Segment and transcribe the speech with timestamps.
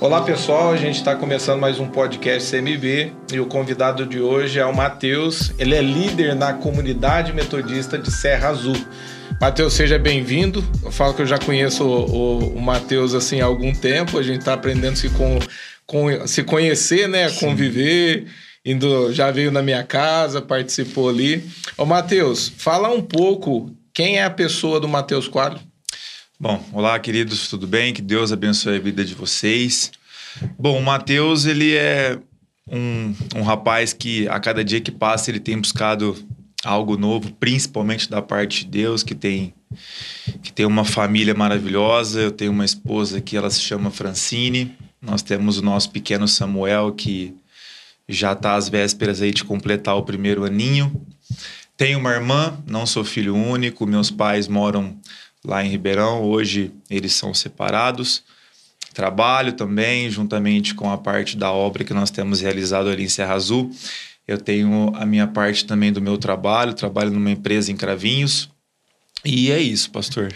[0.00, 4.60] Olá pessoal, a gente está começando mais um podcast CMB e o convidado de hoje
[4.60, 5.52] é o Matheus.
[5.58, 8.76] Ele é líder na comunidade metodista de Serra Azul.
[9.40, 10.64] Matheus, seja bem-vindo.
[10.84, 14.20] Eu falo que eu já conheço o, o, o Matheus assim há algum tempo.
[14.20, 15.36] A gente está aprendendo a se, com,
[15.84, 17.28] com, se conhecer, né?
[17.28, 17.46] Sim.
[17.46, 18.28] Conviver.
[18.64, 21.44] Indo, já veio na minha casa, participou ali.
[21.76, 25.58] Ô, Matheus, fala um pouco quem é a pessoa do Matheus Quadro.
[26.40, 27.92] Bom, olá, queridos, tudo bem?
[27.92, 29.90] Que Deus abençoe a vida de vocês.
[30.56, 32.16] Bom, o Matheus, ele é
[32.70, 36.16] um, um rapaz que a cada dia que passa ele tem buscado
[36.64, 39.52] algo novo, principalmente da parte de Deus, que tem
[40.40, 42.20] que tem uma família maravilhosa.
[42.20, 44.76] Eu tenho uma esposa que ela se chama Francine.
[45.02, 47.34] Nós temos o nosso pequeno Samuel que
[48.08, 51.04] já está às vésperas aí de completar o primeiro aninho.
[51.76, 53.84] Tenho uma irmã, não sou filho único.
[53.86, 54.96] Meus pais moram
[55.48, 56.22] lá em Ribeirão.
[56.22, 58.22] Hoje eles são separados.
[58.92, 63.34] Trabalho também, juntamente com a parte da obra que nós temos realizado ali em Serra
[63.34, 63.70] Azul.
[64.26, 68.50] Eu tenho a minha parte também do meu trabalho, trabalho numa empresa em Cravinhos.
[69.24, 70.32] E é isso, pastor.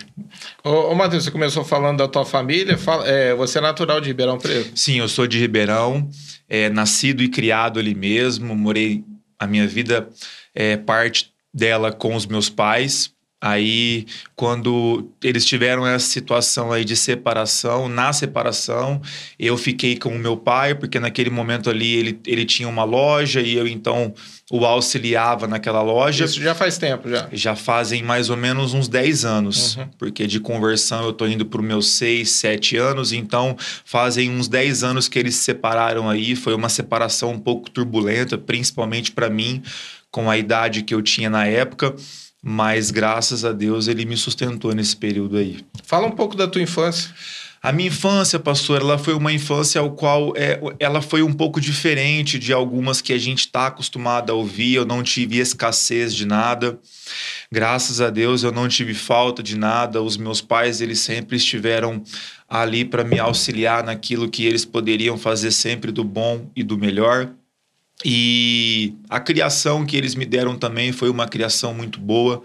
[0.65, 2.79] Ô, ô Matheus, você começou falando da tua família.
[2.79, 4.73] Fala, é, você é natural de Ribeirão Preto?
[4.75, 6.09] Sim, eu sou de Ribeirão,
[6.49, 8.57] é, nascido e criado ali mesmo.
[8.57, 9.05] Morei
[9.39, 10.09] a minha vida,
[10.55, 13.12] é, parte dela com os meus pais.
[13.45, 19.03] Aí, quando eles tiveram essa situação aí de separação, na separação,
[19.37, 23.41] eu fiquei com o meu pai, porque naquele momento ali ele, ele tinha uma loja
[23.41, 24.15] e eu então
[24.49, 26.25] o auxiliava naquela loja.
[26.25, 27.29] Isso já faz tempo, já?
[27.33, 29.89] Já fazem mais ou menos uns 10 anos, uhum.
[29.99, 34.47] porque de conversão eu tô indo para os meus 6, 7 anos, então fazem uns
[34.47, 36.37] 10 anos que eles se separaram aí.
[36.37, 39.65] Foi uma separação um pouco turbulenta, principalmente para mim,
[40.13, 41.93] com a idade que eu tinha na época
[42.43, 45.61] mas graças a Deus ele me sustentou nesse período aí.
[45.85, 47.11] Fala um pouco da tua infância.
[47.63, 51.61] A minha infância, pastor, ela foi uma infância ao qual é, ela foi um pouco
[51.61, 54.75] diferente de algumas que a gente está acostumado a ouvir.
[54.75, 56.77] Eu não tive escassez de nada.
[57.53, 60.03] Graças a Deus eu não tive falta de nada.
[60.03, 62.03] Os meus pais, eles sempre estiveram
[62.49, 67.31] ali para me auxiliar naquilo que eles poderiam fazer sempre do bom e do melhor.
[68.05, 72.43] E a criação que eles me deram também foi uma criação muito boa.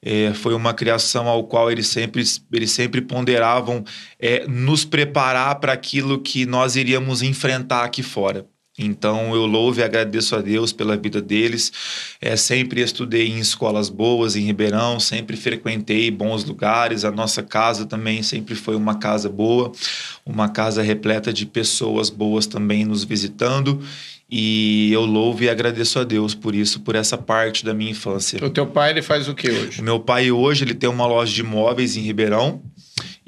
[0.00, 2.22] É, foi uma criação ao qual eles sempre,
[2.52, 3.84] eles sempre ponderavam
[4.18, 8.46] é, nos preparar para aquilo que nós iríamos enfrentar aqui fora.
[8.78, 11.72] Então eu louvo e agradeço a Deus pela vida deles.
[12.20, 17.04] É, sempre estudei em escolas boas em Ribeirão, sempre frequentei bons lugares.
[17.04, 19.72] A nossa casa também sempre foi uma casa boa,
[20.24, 23.82] uma casa repleta de pessoas boas também nos visitando.
[24.30, 28.44] E eu louvo e agradeço a Deus por isso, por essa parte da minha infância.
[28.44, 29.80] O teu pai, ele faz o que hoje?
[29.80, 32.60] O meu pai hoje, ele tem uma loja de imóveis em Ribeirão.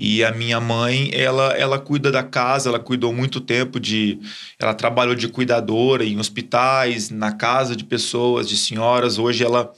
[0.03, 4.19] E a minha mãe, ela, ela cuida da casa, ela cuidou muito tempo de.
[4.59, 9.19] Ela trabalhou de cuidadora em hospitais, na casa de pessoas, de senhoras.
[9.19, 9.71] Hoje ela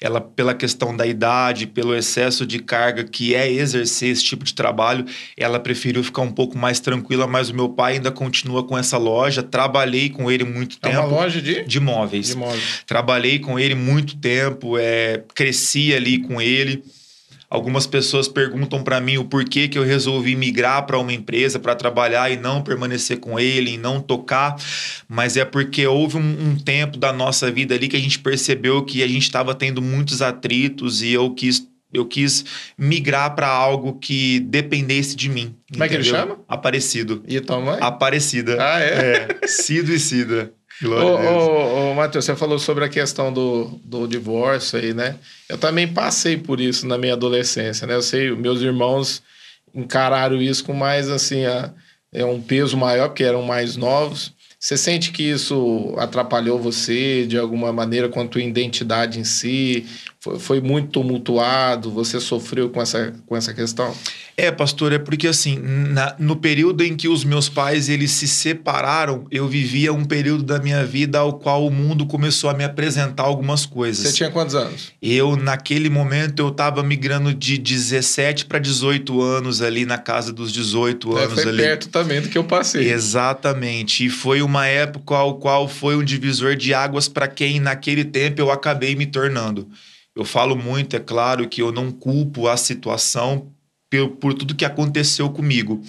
[0.00, 4.54] ela pela questão da idade, pelo excesso de carga que é exercer esse tipo de
[4.54, 5.04] trabalho,
[5.36, 8.96] ela preferiu ficar um pouco mais tranquila, mas o meu pai ainda continua com essa
[8.96, 10.96] loja, trabalhei com ele muito é tempo.
[10.96, 11.64] É uma loja de?
[11.64, 12.28] De móveis.
[12.28, 12.82] De móveis.
[12.86, 16.82] Trabalhei com ele muito tempo, é, cresci ali com ele.
[17.50, 21.74] Algumas pessoas perguntam para mim o porquê que eu resolvi migrar para uma empresa para
[21.74, 24.56] trabalhar e não permanecer com ele, e não tocar,
[25.08, 28.84] mas é porque houve um, um tempo da nossa vida ali que a gente percebeu
[28.84, 32.44] que a gente estava tendo muitos atritos e eu quis eu quis
[32.76, 35.54] migrar para algo que dependesse de mim.
[35.72, 35.86] Como entendeu?
[35.86, 36.38] é que ele chama?
[36.46, 37.24] Aparecido.
[37.26, 37.78] E tua mãe?
[37.80, 38.58] Aparecida.
[38.60, 39.28] Ah, é?
[39.40, 39.46] é.
[39.46, 40.52] Cido e Cida.
[40.80, 45.16] Glória ô, ô, ô, Matheus, você falou sobre a questão do, do divórcio aí, né?
[45.48, 47.94] Eu também passei por isso na minha adolescência, né?
[47.94, 49.22] Eu sei, meus irmãos
[49.74, 51.72] encararam isso com mais, assim, a,
[52.12, 54.32] é um peso maior, porque eram mais novos.
[54.58, 59.86] Você sente que isso atrapalhou você de alguma maneira com a tua identidade em si?
[60.20, 61.90] Foi, foi muito tumultuado?
[61.92, 63.94] Você sofreu com essa, com essa questão?
[64.36, 68.26] É, pastor, é porque assim, na, no período em que os meus pais eles se
[68.26, 72.64] separaram, eu vivia um período da minha vida ao qual o mundo começou a me
[72.64, 74.08] apresentar algumas coisas.
[74.08, 74.92] Você tinha quantos anos?
[75.00, 80.52] Eu, naquele momento, eu estava migrando de 17 para 18 anos ali, na casa dos
[80.52, 81.62] 18 é, anos foi ali.
[81.62, 82.90] perto também do que eu passei.
[82.90, 84.04] Exatamente.
[84.04, 88.40] E foi uma época ao qual foi um divisor de águas para quem naquele tempo
[88.40, 89.68] eu acabei me tornando.
[90.18, 93.52] Eu falo muito, é claro, que eu não culpo a situação
[93.88, 95.80] por, por tudo que aconteceu comigo.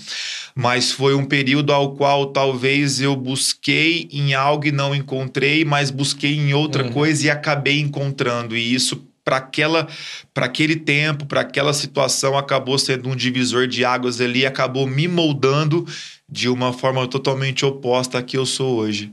[0.53, 5.89] Mas foi um período ao qual talvez eu busquei em algo e não encontrei, mas
[5.89, 6.91] busquei em outra uhum.
[6.91, 8.55] coisa e acabei encontrando.
[8.55, 9.87] E isso para aquela
[10.31, 15.07] para aquele tempo, para aquela situação acabou sendo um divisor de águas ali, acabou me
[15.07, 15.87] moldando
[16.29, 19.11] de uma forma totalmente oposta à que eu sou hoje.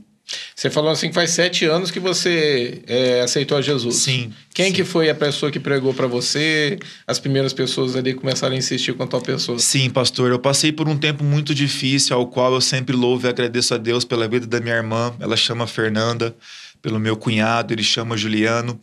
[0.55, 3.95] Você falou assim que faz sete anos que você é, aceitou a Jesus.
[3.95, 4.33] Sim.
[4.53, 4.73] Quem sim.
[4.73, 6.77] que foi a pessoa que pregou para você?
[7.05, 9.57] As primeiras pessoas ali começaram a insistir com a tua pessoa?
[9.59, 10.31] Sim, pastor.
[10.31, 13.77] Eu passei por um tempo muito difícil, ao qual eu sempre louvo e agradeço a
[13.77, 15.15] Deus pela vida da minha irmã.
[15.19, 16.35] Ela chama Fernanda,
[16.81, 18.79] pelo meu cunhado, ele chama Juliano.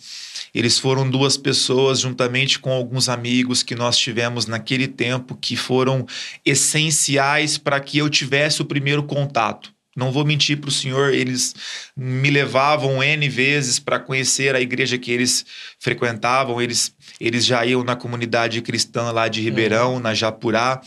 [0.54, 6.06] Eles foram duas pessoas, juntamente com alguns amigos que nós tivemos naquele tempo, que foram
[6.44, 9.73] essenciais para que eu tivesse o primeiro contato.
[9.96, 11.54] Não vou mentir para o senhor, eles
[11.96, 15.46] me levavam N vezes para conhecer a igreja que eles
[15.78, 16.60] frequentavam.
[16.60, 20.00] Eles, eles já iam na comunidade cristã lá de Ribeirão, uhum.
[20.00, 20.80] na Japurá.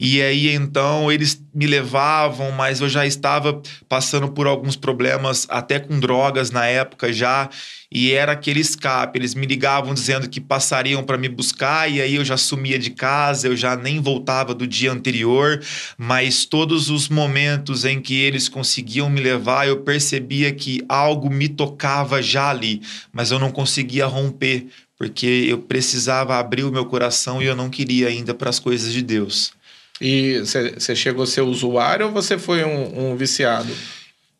[0.00, 5.78] E aí então eles me levavam, mas eu já estava passando por alguns problemas, até
[5.78, 7.50] com drogas na época já
[7.92, 9.18] e era aquele escape.
[9.18, 12.90] Eles me ligavam dizendo que passariam para me buscar e aí eu já sumia de
[12.90, 15.60] casa, eu já nem voltava do dia anterior,
[15.98, 21.46] mas todos os momentos em que eles conseguiam me levar, eu percebia que algo me
[21.46, 22.80] tocava já ali,
[23.12, 27.68] mas eu não conseguia romper, porque eu precisava abrir o meu coração e eu não
[27.68, 29.59] queria ainda para as coisas de Deus.
[30.00, 33.70] E você chegou a ser usuário ou você foi um, um viciado?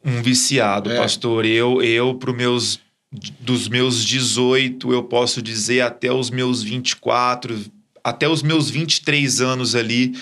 [0.04, 0.96] Um viciado, é.
[0.96, 1.44] pastor.
[1.44, 2.80] Eu, eu para os meus
[3.40, 7.60] dos meus 18, eu posso dizer, até os meus 24,
[8.04, 10.14] até os meus 23 anos ali,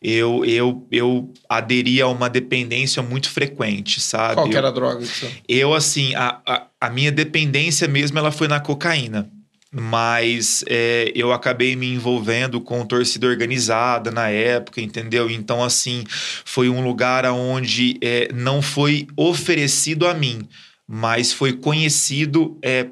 [0.00, 4.34] eu, eu, eu aderi a uma dependência muito frequente, sabe?
[4.34, 5.04] Qual que era a droga?
[5.48, 9.28] Eu, assim, a, a, a, minha dependência mesmo, ela foi na cocaína.
[9.70, 15.30] Mas é, eu acabei me envolvendo com torcida organizada na época, entendeu?
[15.30, 20.48] Então, assim, foi um lugar onde é, não foi oferecido a mim,
[20.86, 22.88] mas foi conhecido é,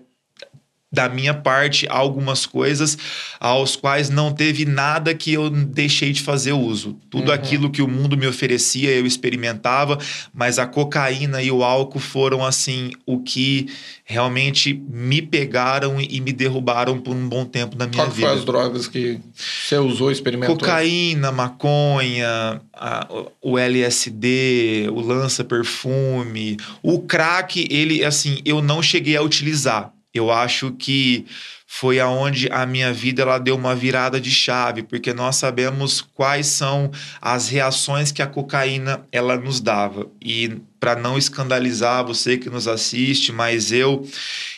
[0.96, 2.96] da minha parte algumas coisas
[3.38, 6.96] aos quais não teve nada que eu deixei de fazer uso.
[7.10, 7.34] Tudo uhum.
[7.34, 9.98] aquilo que o mundo me oferecia eu experimentava,
[10.32, 13.69] mas a cocaína e o álcool foram assim o que
[14.06, 18.28] realmente me pegaram e me derrubaram por um bom tempo na minha Qual vida.
[18.28, 20.56] Quais as drogas que você usou, experimentou?
[20.56, 23.06] Cocaína, maconha, a,
[23.42, 30.72] o LSD, o lança-perfume, o crack, ele assim, eu não cheguei a utilizar eu acho
[30.72, 31.26] que
[31.68, 36.46] foi aonde a minha vida ela deu uma virada de chave, porque nós sabemos quais
[36.46, 40.06] são as reações que a cocaína ela nos dava.
[40.22, 44.08] E para não escandalizar você que nos assiste, mas eu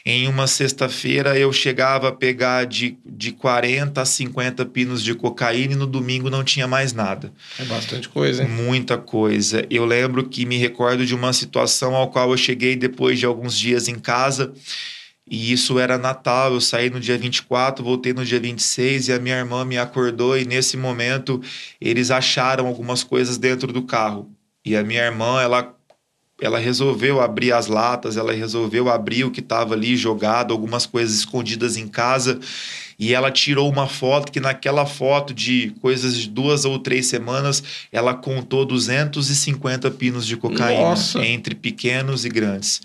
[0.04, 5.72] em uma sexta-feira eu chegava a pegar de, de 40 a 50 pinos de cocaína
[5.72, 7.32] e no domingo não tinha mais nada.
[7.58, 8.48] É bastante coisa, hein?
[8.50, 9.66] Muita coisa.
[9.70, 13.58] Eu lembro que me recordo de uma situação ao qual eu cheguei depois de alguns
[13.58, 14.52] dias em casa
[15.30, 19.18] e isso era Natal, eu saí no dia 24, voltei no dia 26 e a
[19.18, 21.40] minha irmã me acordou e nesse momento
[21.80, 24.30] eles acharam algumas coisas dentro do carro.
[24.64, 25.74] E a minha irmã, ela
[26.40, 31.16] ela resolveu abrir as latas, ela resolveu abrir o que estava ali jogado, algumas coisas
[31.16, 32.38] escondidas em casa,
[32.98, 37.62] e ela tirou uma foto que naquela foto de coisas de duas ou três semanas,
[37.92, 41.24] ela contou 250 pinos de cocaína Nossa.
[41.24, 42.80] entre pequenos e grandes.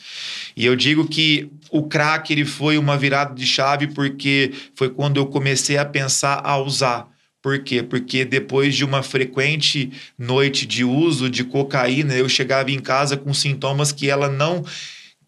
[0.55, 5.17] E eu digo que o crack ele foi uma virada de chave porque foi quando
[5.17, 7.11] eu comecei a pensar a usar
[7.43, 7.83] por quê?
[7.83, 13.33] Porque depois de uma frequente noite de uso de cocaína, eu chegava em casa com
[13.33, 14.63] sintomas que ela não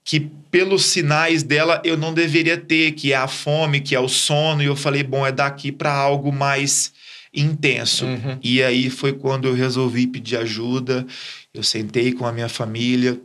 [0.06, 0.20] que
[0.52, 4.62] pelos sinais dela eu não deveria ter, que é a fome, que é o sono,
[4.62, 6.94] e eu falei, bom, é daqui para algo mais
[7.34, 8.06] intenso.
[8.06, 8.38] Uhum.
[8.42, 11.06] E aí foi quando eu resolvi pedir ajuda.
[11.54, 13.20] Eu sentei com a minha família.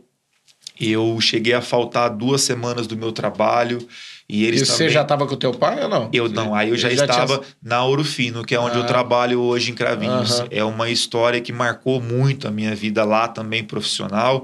[0.79, 3.87] Eu cheguei a faltar duas semanas do meu trabalho.
[4.27, 4.77] E eles e também...
[4.77, 6.09] você já estava com o teu pai ou não?
[6.11, 7.55] Eu não, aí eu já, já estava tinha...
[7.61, 8.79] na Ouro Fino, que é onde ah.
[8.79, 10.39] eu trabalho hoje em Cravinhos.
[10.39, 10.47] Uhum.
[10.49, 14.43] É uma história que marcou muito a minha vida lá também profissional,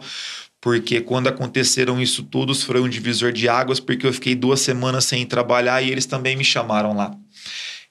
[0.61, 5.05] porque quando aconteceram isso tudo, foi um divisor de águas, porque eu fiquei duas semanas
[5.05, 7.15] sem trabalhar e eles também me chamaram lá.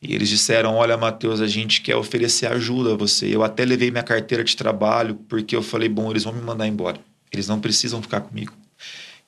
[0.03, 3.35] E eles disseram: Olha, Matheus, a gente quer oferecer ajuda a você.
[3.35, 6.67] Eu até levei minha carteira de trabalho, porque eu falei: Bom, eles vão me mandar
[6.67, 7.01] embora.
[7.33, 8.53] Eles não precisam ficar comigo.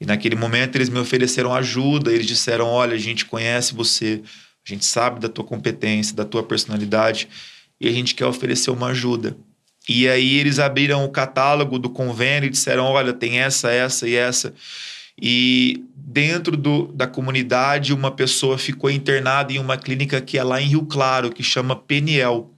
[0.00, 4.22] E naquele momento eles me ofereceram ajuda, eles disseram: olha, a gente conhece você,
[4.66, 7.28] a gente sabe da tua competência, da tua personalidade,
[7.80, 9.36] e a gente quer oferecer uma ajuda.
[9.88, 14.14] E aí eles abriram o catálogo do convênio e disseram: olha, tem essa, essa e
[14.14, 14.54] essa.
[15.20, 20.60] E dentro do, da comunidade, uma pessoa ficou internada em uma clínica que é lá
[20.60, 22.52] em Rio Claro, que chama Peniel.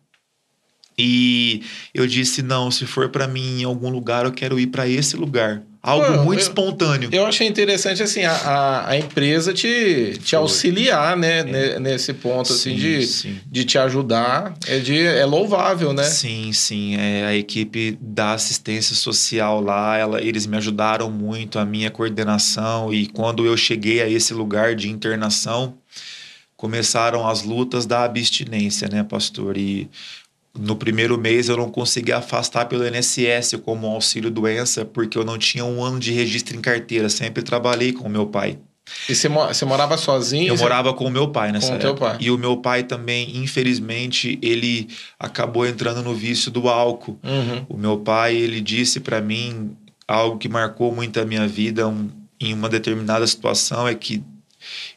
[0.98, 1.62] E
[1.94, 5.16] eu disse: não, se for para mim em algum lugar, eu quero ir para esse
[5.16, 7.08] lugar Algo Pô, muito eu- espontâneo.
[7.10, 10.38] Eu achei interessante, assim, a, a, a empresa te, te Foi.
[10.38, 11.42] auxiliar, né?
[11.42, 13.40] ne- Nesse ponto, assim, Sim, de, sim.
[13.46, 14.54] de te ajudar.
[14.66, 16.02] É, de, é louvável, né?
[16.04, 16.96] Sim, sim.
[16.96, 22.92] É, a equipe da assistência social lá, ela, eles me ajudaram muito, a minha coordenação.
[22.92, 25.78] E quando eu cheguei a esse lugar de internação,
[26.56, 29.56] começaram as lutas da abstinência, né, pastor?
[29.56, 29.88] E
[30.58, 35.38] no primeiro mês eu não consegui afastar pelo INSS como auxílio doença, porque eu não
[35.38, 37.08] tinha um ano de registro em carteira.
[37.08, 38.58] Sempre trabalhei com meu pai.
[39.08, 40.48] E você, você morava sozinho?
[40.48, 42.06] Eu morava com o meu pai nessa Com o teu época.
[42.10, 42.16] pai.
[42.20, 44.88] E o meu pai também, infelizmente, ele
[45.18, 47.16] acabou entrando no vício do álcool.
[47.22, 47.66] Uhum.
[47.68, 49.70] O meu pai, ele disse para mim
[50.08, 54.24] algo que marcou muito a minha vida um- em uma determinada situação é que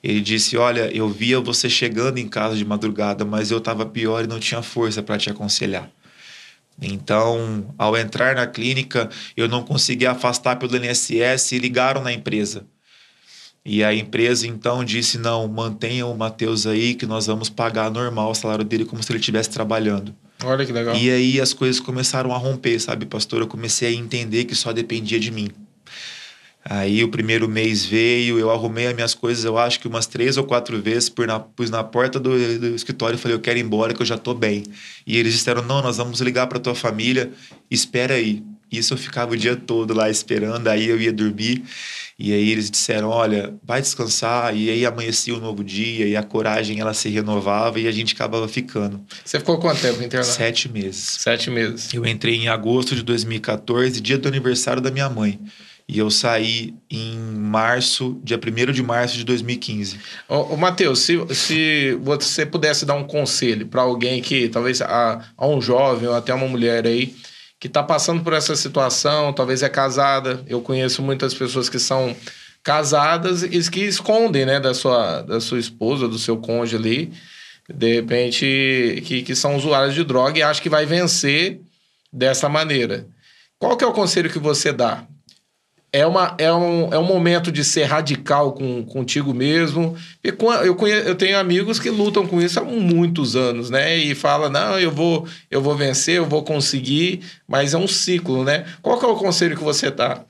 [0.03, 4.23] ele disse: "Olha, eu via você chegando em casa de madrugada, mas eu estava pior
[4.23, 5.89] e não tinha força para te aconselhar".
[6.81, 12.65] Então, ao entrar na clínica, eu não conseguia afastar pelo INSS e ligaram na empresa.
[13.65, 18.31] E a empresa então disse: "Não, mantenha o Matheus aí que nós vamos pagar normal
[18.31, 20.13] o salário dele como se ele estivesse trabalhando".
[20.43, 20.95] Olha que legal.
[20.95, 23.39] E aí as coisas começaram a romper, sabe, pastor?
[23.41, 25.49] Eu comecei a entender que só dependia de mim.
[26.65, 30.37] Aí o primeiro mês veio, eu arrumei as minhas coisas, eu acho que umas três
[30.37, 32.29] ou quatro vezes, pus na, pus na porta do,
[32.59, 34.63] do escritório e falei, eu quero ir embora, que eu já tô bem.
[35.05, 37.31] E eles disseram, não, nós vamos ligar para tua família,
[37.69, 38.41] espera aí.
[38.71, 41.63] Isso eu ficava o dia todo lá esperando, aí eu ia dormir.
[42.17, 44.55] E aí eles disseram, olha, vai descansar.
[44.55, 48.15] E aí amanhecia um novo dia, e a coragem ela se renovava e a gente
[48.15, 49.01] acabava ficando.
[49.23, 50.33] Você ficou quanto tempo internado?
[50.33, 51.17] Sete meses.
[51.19, 51.93] Sete meses.
[51.93, 55.39] Eu entrei em agosto de 2014, dia do aniversário da minha mãe.
[55.87, 59.99] E eu saí em março, dia 1 de março de 2015.
[60.29, 65.21] Ô, ô Matheus, se, se você pudesse dar um conselho para alguém que, talvez a,
[65.37, 67.13] a um jovem ou até uma mulher aí,
[67.59, 70.43] que está passando por essa situação, talvez é casada.
[70.47, 72.15] Eu conheço muitas pessoas que são
[72.63, 77.13] casadas e que escondem, né, da sua, da sua esposa, do seu cônjuge ali,
[77.69, 81.61] de repente, que, que são usuários de droga e acham que vai vencer
[82.11, 83.05] dessa maneira.
[83.57, 85.07] Qual que é o conselho que você dá?
[85.95, 89.95] É, uma, é, um, é um momento de ser radical com, contigo mesmo.
[90.23, 93.95] E com, eu, eu tenho amigos que lutam com isso há muitos anos, né?
[93.95, 98.43] E fala, não, eu vou, eu vou vencer, eu vou conseguir, mas é um ciclo,
[98.43, 98.65] né?
[98.81, 100.23] Qual que é o conselho que você dá?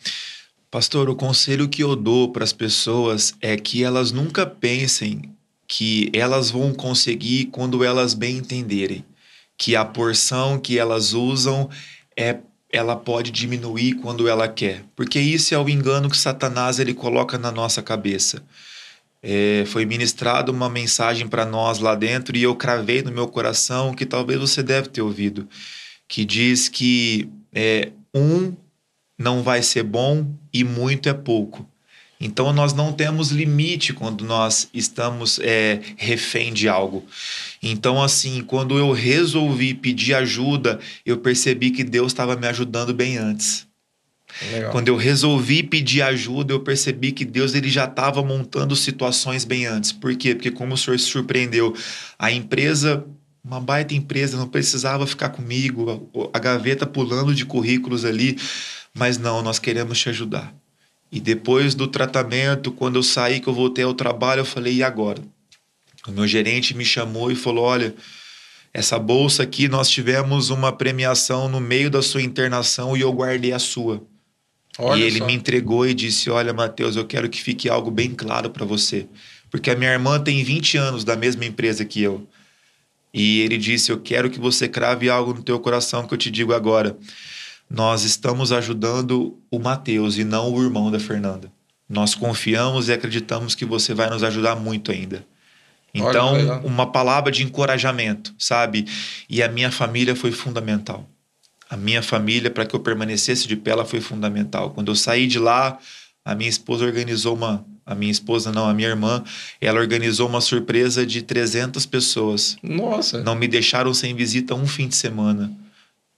[0.70, 5.22] Pastor, o conselho que eu dou para as pessoas é que elas nunca pensem
[5.66, 9.06] que elas vão conseguir quando elas bem entenderem.
[9.58, 11.70] Que a porção que elas usam
[12.18, 12.40] é
[12.74, 17.38] ela pode diminuir quando ela quer, porque isso é o engano que Satanás ele coloca
[17.38, 18.42] na nossa cabeça.
[19.22, 23.94] É, foi ministrada uma mensagem para nós lá dentro e eu cravei no meu coração
[23.94, 25.48] que talvez você deve ter ouvido,
[26.08, 28.54] que diz que é, um
[29.20, 31.70] não vai ser bom e muito é pouco.
[32.24, 37.06] Então nós não temos limite quando nós estamos é, refém de algo.
[37.62, 43.18] Então, assim, quando eu resolvi pedir ajuda, eu percebi que Deus estava me ajudando bem
[43.18, 43.68] antes.
[44.54, 44.72] Legal.
[44.72, 49.66] Quando eu resolvi pedir ajuda, eu percebi que Deus ele já estava montando situações bem
[49.66, 49.92] antes.
[49.92, 50.34] Por quê?
[50.34, 51.76] Porque como o senhor se surpreendeu,
[52.18, 53.06] a empresa,
[53.44, 58.38] uma baita empresa, não precisava ficar comigo, a, a gaveta pulando de currículos ali,
[58.94, 60.63] mas não, nós queremos te ajudar.
[61.14, 64.84] E depois do tratamento, quando eu saí, que eu voltei ao trabalho, eu falei, e
[64.84, 65.22] agora?
[66.08, 67.94] O meu gerente me chamou e falou: olha,
[68.74, 73.54] essa bolsa aqui nós tivemos uma premiação no meio da sua internação e eu guardei
[73.54, 74.02] a sua.
[74.80, 75.26] Olha e ele só.
[75.28, 79.06] me entregou e disse: Olha, Matheus, eu quero que fique algo bem claro para você.
[79.52, 82.28] Porque a minha irmã tem 20 anos da mesma empresa que eu.
[83.14, 86.32] E ele disse: Eu quero que você crave algo no teu coração que eu te
[86.32, 86.98] digo agora.
[87.74, 91.52] Nós estamos ajudando o Matheus e não o irmão da Fernanda.
[91.90, 95.26] Nós confiamos e acreditamos que você vai nos ajudar muito ainda.
[95.96, 96.62] Olha, Então, legal.
[96.64, 98.86] uma palavra de encorajamento, sabe?
[99.28, 101.10] E a minha família foi fundamental.
[101.68, 104.70] A minha família, para que eu permanecesse de pé, ela foi fundamental.
[104.70, 105.80] Quando eu saí de lá,
[106.24, 107.66] a minha esposa organizou uma.
[107.86, 109.24] A minha esposa, não, a minha irmã,
[109.60, 112.56] ela organizou uma surpresa de 300 pessoas.
[112.64, 113.22] Nossa.
[113.24, 115.52] Não me deixaram sem visita um fim de semana.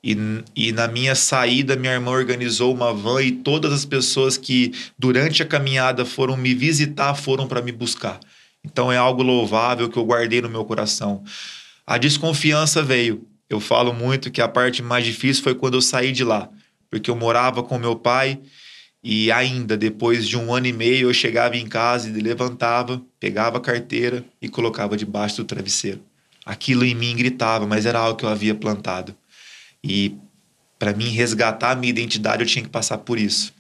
[0.06, 0.16] E,
[0.56, 5.42] e na minha saída, minha irmã organizou uma van e todas as pessoas que durante
[5.42, 8.20] a caminhada foram me visitar foram para me buscar.
[8.64, 11.24] Então é algo louvável que eu guardei no meu coração.
[11.88, 13.28] A desconfiança veio.
[13.50, 16.50] Eu falo muito que a parte mais difícil foi quando eu saí de lá,
[16.88, 18.40] porque eu morava com meu pai
[19.04, 23.58] e ainda depois de um ano e meio eu chegava em casa e levantava, pegava
[23.58, 26.02] a carteira e colocava debaixo do travesseiro.
[26.46, 29.16] Aquilo em mim gritava, mas era algo que eu havia plantado.
[29.86, 30.18] E
[30.80, 33.54] para mim resgatar a minha identidade eu tinha que passar por isso.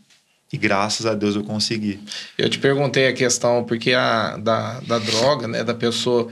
[0.51, 2.00] E graças a Deus eu consegui.
[2.38, 6.29] Eu te perguntei a questão, porque a da, da droga, né, da pessoa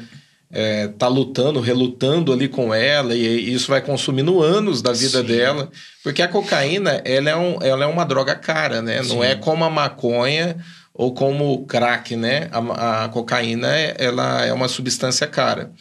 [0.52, 5.28] é, tá lutando, relutando ali com ela, e isso vai consumindo anos da vida Sim.
[5.28, 5.70] dela.
[6.04, 9.04] Porque a cocaína, ela é, um, ela é uma droga cara, né?
[9.04, 9.10] Sim.
[9.10, 10.58] Não é como a maconha
[10.94, 12.50] ou como o crack, né?
[12.52, 15.72] A, a cocaína, ela é uma substância cara.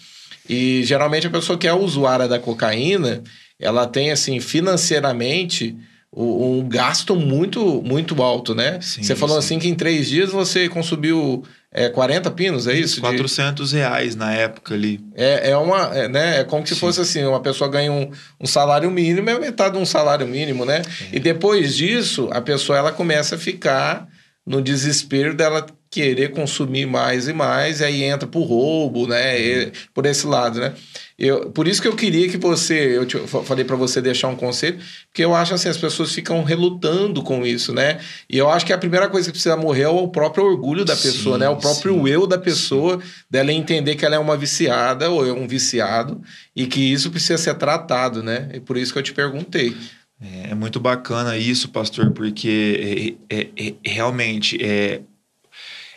[0.49, 3.23] E geralmente a pessoa que é usuária da cocaína,
[3.63, 5.77] ela tem, assim, financeiramente
[6.15, 8.79] um gasto muito muito alto, né?
[8.83, 9.47] Sim, você falou sim.
[9.47, 11.43] assim que em três dias você consumiu
[11.73, 13.01] é, 40 pinos, é isso?
[13.01, 13.77] 400 de...
[13.77, 15.01] reais na época ali.
[15.15, 16.41] É, é uma, é, né?
[16.41, 19.81] É como se fosse assim, uma pessoa ganha um, um salário mínimo, é metade de
[19.81, 20.83] um salário mínimo, né?
[21.11, 24.07] E depois disso, a pessoa ela começa a ficar
[24.47, 29.41] no desespero dela querer consumir mais e mais, e aí entra por roubo, né?
[29.41, 30.75] E, por esse lado, né?
[31.23, 34.35] Eu, por isso que eu queria que você, eu te, falei para você deixar um
[34.35, 38.01] conselho, porque eu acho assim, as pessoas ficam relutando com isso, né?
[38.29, 40.97] E eu acho que a primeira coisa que precisa morrer é o próprio orgulho da
[40.97, 41.49] pessoa, sim, né?
[41.49, 43.01] O próprio sim, eu da pessoa,
[43.31, 46.21] dela entender que ela é uma viciada ou é um viciado
[46.57, 48.49] e que isso precisa ser tratado, né?
[48.53, 49.77] E por isso que eu te perguntei.
[50.21, 55.03] É, é muito bacana isso, pastor, porque é, é, é, realmente é,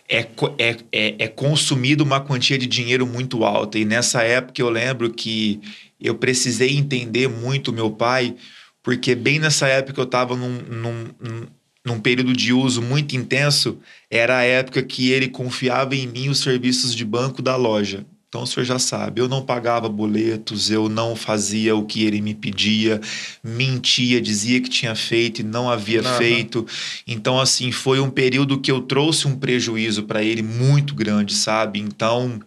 [0.08, 3.78] é, é, é, é consumido uma quantia de dinheiro muito alta.
[3.80, 5.60] E nessa época eu lembro que
[6.00, 8.36] eu precisei entender muito meu pai,
[8.84, 11.48] porque bem nessa época eu estava num, num,
[11.84, 16.40] num período de uso muito intenso, era a época que ele confiava em mim os
[16.40, 18.06] serviços de banco da loja.
[18.36, 22.20] Então o senhor já sabe, eu não pagava boletos, eu não fazia o que ele
[22.20, 23.00] me pedia,
[23.42, 26.18] mentia, dizia que tinha feito e não havia uhum.
[26.18, 26.68] feito.
[27.08, 31.80] Então, assim, foi um período que eu trouxe um prejuízo para ele muito grande, sabe?
[31.80, 32.42] Então,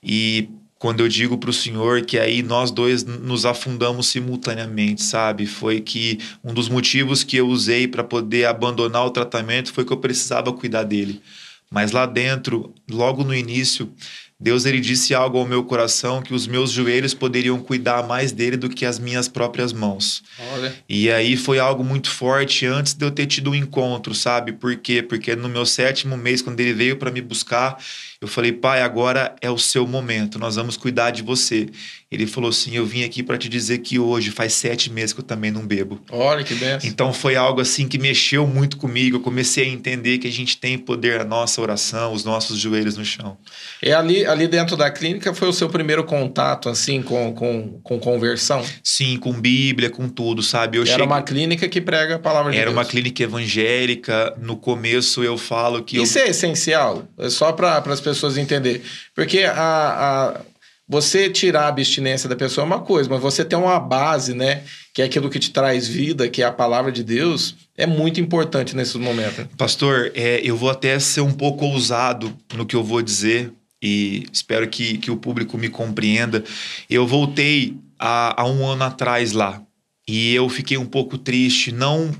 [0.00, 5.44] e quando eu digo para o senhor que aí nós dois nos afundamos simultaneamente, sabe?
[5.44, 9.92] Foi que um dos motivos que eu usei para poder abandonar o tratamento foi que
[9.92, 11.20] eu precisava cuidar dele.
[11.68, 13.90] Mas lá dentro, logo no início,
[14.38, 18.58] Deus ele disse algo ao meu coração que os meus joelhos poderiam cuidar mais dele
[18.58, 20.22] do que as minhas próprias mãos.
[20.52, 20.74] Olha.
[20.86, 24.52] E aí foi algo muito forte antes de eu ter tido um encontro, sabe?
[24.52, 25.02] Por quê?
[25.02, 27.78] Porque no meu sétimo mês, quando ele veio para me buscar,
[28.20, 31.68] eu falei, pai, agora é o seu momento, nós vamos cuidar de você.
[32.10, 35.20] Ele falou assim: Eu vim aqui para te dizer que hoje faz sete meses que
[35.20, 36.00] eu também não bebo.
[36.10, 36.88] Olha que benção.
[36.88, 39.16] Então foi algo assim que mexeu muito comigo.
[39.16, 42.96] Eu comecei a entender que a gente tem poder, a nossa oração, os nossos joelhos
[42.96, 43.36] no chão.
[43.82, 47.98] E ali, ali dentro da clínica foi o seu primeiro contato, assim, com, com, com
[47.98, 48.64] conversão?
[48.84, 50.78] Sim, com Bíblia, com tudo, sabe?
[50.78, 51.06] Eu Era cheguei...
[51.06, 52.76] uma clínica que prega a palavra de Era Deus.
[52.76, 54.32] uma clínica evangélica.
[54.40, 56.00] No começo eu falo que.
[56.00, 56.26] Isso eu...
[56.26, 58.80] é essencial, é só para as pessoas entenderem.
[59.14, 60.40] Porque a, a
[60.88, 64.62] você tirar a abstinência da pessoa é uma coisa, mas você ter uma base, né?
[64.94, 68.20] Que é aquilo que te traz vida, que é a palavra de Deus, é muito
[68.20, 69.48] importante nesse momento.
[69.56, 74.26] Pastor, é, eu vou até ser um pouco ousado no que eu vou dizer e
[74.32, 76.44] espero que, que o público me compreenda.
[76.88, 79.60] Eu voltei há um ano atrás lá
[80.08, 82.14] e eu fiquei um pouco triste, não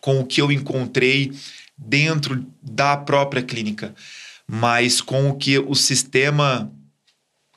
[0.00, 1.32] com o que eu encontrei
[1.76, 3.94] dentro da própria clínica,
[4.46, 6.70] mas com o que o sistema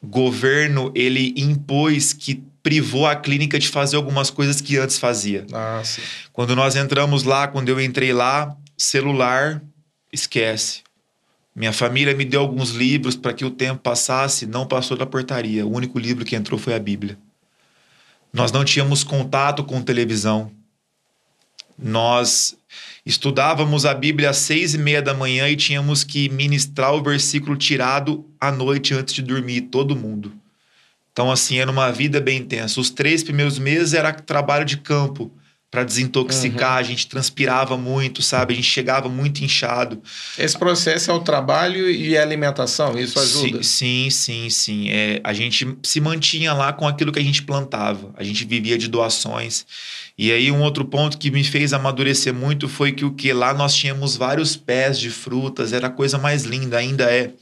[0.03, 5.45] governo ele impôs que privou a clínica de fazer algumas coisas que antes fazia.
[5.49, 6.01] Nossa.
[6.33, 9.61] Quando nós entramos lá, quando eu entrei lá, celular,
[10.11, 10.81] esquece.
[11.55, 15.65] Minha família me deu alguns livros para que o tempo passasse, não passou da portaria.
[15.65, 17.17] O único livro que entrou foi a Bíblia.
[18.33, 20.51] Nós não tínhamos contato com televisão.
[21.77, 22.57] Nós
[23.05, 27.55] Estudávamos a Bíblia às seis e meia da manhã e tínhamos que ministrar o versículo
[27.55, 30.33] tirado à noite antes de dormir, todo mundo.
[31.11, 32.79] Então, assim, era uma vida bem intensa.
[32.79, 35.31] Os três primeiros meses era trabalho de campo
[35.75, 36.79] para desintoxicar, uhum.
[36.79, 38.53] a gente transpirava muito, sabe?
[38.53, 40.01] A gente chegava muito inchado.
[40.37, 43.61] Esse processo é o trabalho e a alimentação, isso ajuda?
[43.61, 44.49] Sim, sim, sim.
[44.49, 44.89] sim.
[44.89, 48.13] É, a gente se mantinha lá com aquilo que a gente plantava.
[48.15, 49.65] A gente vivia de doações.
[50.17, 53.53] E aí um outro ponto que me fez amadurecer muito foi que o que lá
[53.53, 57.33] nós tínhamos vários pés de frutas, era a coisa mais linda, ainda é.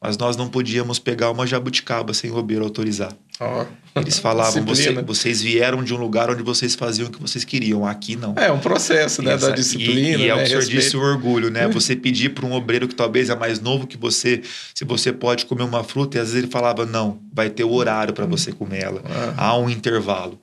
[0.00, 3.12] Mas nós não podíamos pegar uma jabuticaba sem o bobeira autorizar.
[3.40, 3.64] Oh.
[4.00, 7.86] Eles falavam, Você, vocês vieram de um lugar onde vocês faziam o que vocês queriam,
[7.86, 8.34] aqui não.
[8.36, 10.18] É um processo, né, da disciplina.
[10.18, 10.82] E, e é o né, senhor respeito.
[10.82, 11.66] disse o orgulho, né?
[11.68, 14.42] Você pedir para um obreiro que talvez é mais novo que você,
[14.74, 17.72] se você pode comer uma fruta, e às vezes ele falava, não, vai ter o
[17.72, 19.02] horário para você comer ela.
[19.08, 19.34] Ah.
[19.36, 20.38] Há um intervalo.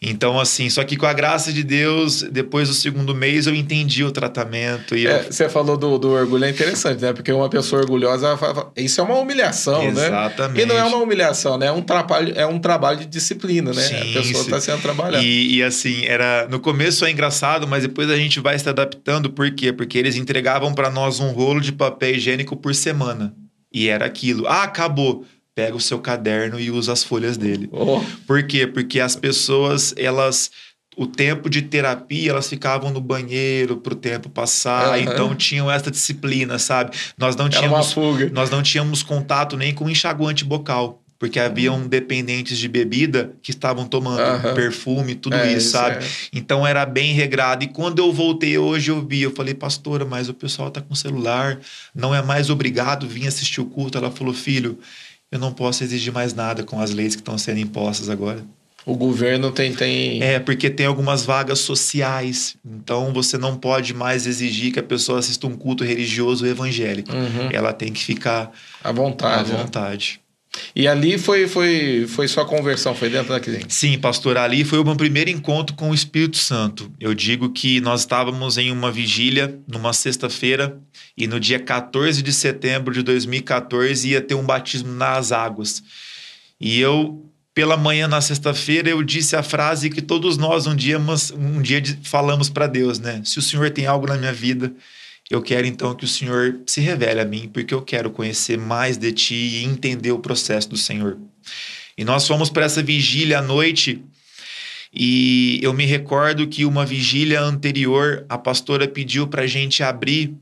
[0.00, 4.04] Então, assim, só que com a graça de Deus, depois do segundo mês, eu entendi
[4.04, 4.94] o tratamento.
[4.94, 5.32] E é, eu...
[5.32, 7.12] Você falou do, do orgulho, é interessante, né?
[7.12, 8.38] Porque uma pessoa orgulhosa,
[8.76, 10.58] isso é uma humilhação, Exatamente.
[10.58, 10.62] né?
[10.62, 11.66] E não é uma humilhação, né?
[11.66, 13.82] É um trabalho trabalho, é um trabalho de disciplina, né?
[13.82, 15.24] Sim, a pessoa está sendo trabalhada.
[15.24, 19.30] E, e, assim, era no começo é engraçado, mas depois a gente vai se adaptando.
[19.30, 19.72] Por quê?
[19.72, 23.34] Porque eles entregavam para nós um rolo de papel higiênico por semana.
[23.72, 24.46] E era aquilo.
[24.46, 27.68] Ah, acabou pega o seu caderno e usa as folhas dele.
[27.70, 28.00] Oh.
[28.26, 28.66] Por quê?
[28.66, 30.50] Porque as pessoas, elas
[30.96, 34.96] o tempo de terapia, elas ficavam no banheiro para o tempo passar, uhum.
[34.96, 36.96] então tinham essa disciplina, sabe?
[37.18, 37.94] Nós não tínhamos
[38.32, 43.86] nós não tínhamos contato nem com enxaguante bocal, porque haviam dependentes de bebida que estavam
[43.86, 44.54] tomando uhum.
[44.54, 46.04] perfume, tudo é, isso, sabe?
[46.04, 46.08] É.
[46.32, 47.64] Então era bem regrado.
[47.64, 50.94] E quando eu voltei hoje, eu vi, eu falei, pastora, mas o pessoal tá com
[50.94, 51.58] celular,
[51.94, 53.96] não é mais obrigado vir assistir o culto.
[53.96, 54.78] Ela falou, filho,
[55.30, 58.44] eu não posso exigir mais nada com as leis que estão sendo impostas agora.
[58.86, 60.22] O governo tem, tem.
[60.22, 62.54] É, porque tem algumas vagas sociais.
[62.64, 67.10] Então você não pode mais exigir que a pessoa assista um culto religioso evangélico.
[67.10, 67.48] Uhum.
[67.50, 69.52] Ela tem que ficar à vontade.
[69.52, 70.18] À né?
[70.74, 73.64] E ali foi, foi, foi sua conversão, foi dentro daquele?
[73.68, 76.92] Sim, pastor, ali foi o meu primeiro encontro com o Espírito Santo.
[76.98, 80.76] Eu digo que nós estávamos em uma vigília, numa sexta-feira,
[81.16, 85.82] e no dia 14 de setembro de 2014 ia ter um batismo nas águas.
[86.60, 90.98] E eu, pela manhã na sexta-feira, eu disse a frase que todos nós um dia,
[90.98, 93.22] um dia falamos para Deus, né?
[93.24, 94.72] Se o Senhor tem algo na minha vida,
[95.30, 98.96] eu quero então que o Senhor se revele a mim, porque eu quero conhecer mais
[98.96, 101.18] de ti e entender o processo do Senhor.
[101.96, 104.02] E nós fomos para essa vigília à noite
[104.94, 110.36] e eu me recordo que uma vigília anterior, a pastora pediu para a gente abrir,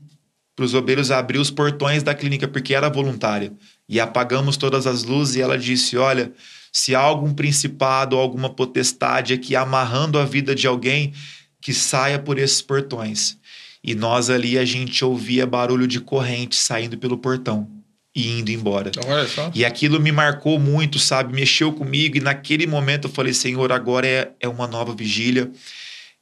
[0.55, 3.51] para os obreiros abrir os portões da clínica, porque era voluntária.
[3.89, 6.31] E apagamos todas as luzes e ela disse: Olha,
[6.71, 11.13] se há algum principado ou alguma potestade aqui amarrando a vida de alguém,
[11.59, 13.39] que saia por esses portões.
[13.83, 17.67] E nós ali a gente ouvia barulho de corrente saindo pelo portão
[18.15, 18.91] e indo embora.
[19.05, 19.51] Olha só.
[19.53, 21.33] E aquilo me marcou muito, sabe?
[21.33, 22.17] Mexeu comigo.
[22.17, 25.51] E naquele momento eu falei, Senhor, agora é, é uma nova vigília.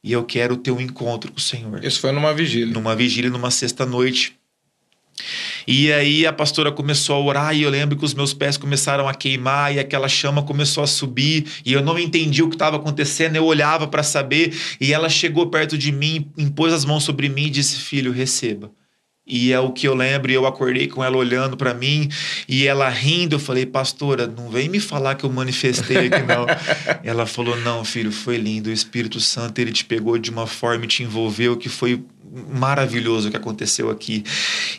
[0.02, 1.84] E eu quero ter um encontro com o Senhor.
[1.84, 2.72] Isso foi numa vigília.
[2.72, 4.36] Numa vigília, numa sexta-noite.
[5.66, 9.08] E aí a pastora começou a orar e eu lembro que os meus pés começaram
[9.08, 12.76] a queimar e aquela chama começou a subir e eu não entendi o que estava
[12.76, 17.28] acontecendo, eu olhava para saber e ela chegou perto de mim, impôs as mãos sobre
[17.28, 18.70] mim e disse: "Filho, receba".
[19.24, 22.08] E é o que eu lembro, e eu acordei com ela olhando para mim
[22.48, 23.36] e ela rindo.
[23.36, 26.44] Eu falei, pastora, não vem me falar que eu manifestei aqui, não.
[27.04, 28.68] ela falou, não, filho, foi lindo.
[28.68, 33.30] O Espírito Santo, ele te pegou de uma forma e te envolveu que foi maravilhoso
[33.30, 34.24] que aconteceu aqui.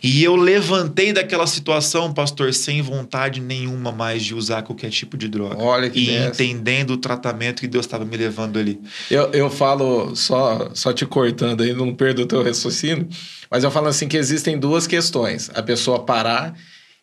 [0.02, 5.28] E eu levantei daquela situação, pastor, sem vontade nenhuma mais de usar qualquer tipo de
[5.28, 5.58] droga.
[5.58, 6.44] Olha que E dessa.
[6.44, 8.80] entendendo o tratamento que Deus estava me levando ali.
[9.10, 13.08] Eu, eu falo, só, só te cortando aí, não perdo o teu raciocínio,
[13.50, 15.52] mas eu falo assim que existem duas questões.
[15.54, 16.56] A pessoa parar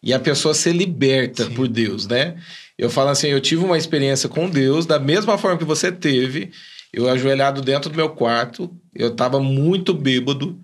[0.03, 1.55] e a pessoa ser liberta Sim.
[1.55, 2.35] por Deus, né?
[2.77, 6.51] Eu falo assim, eu tive uma experiência com Deus da mesma forma que você teve,
[6.93, 10.59] eu ajoelhado dentro do meu quarto, eu estava muito bêbado,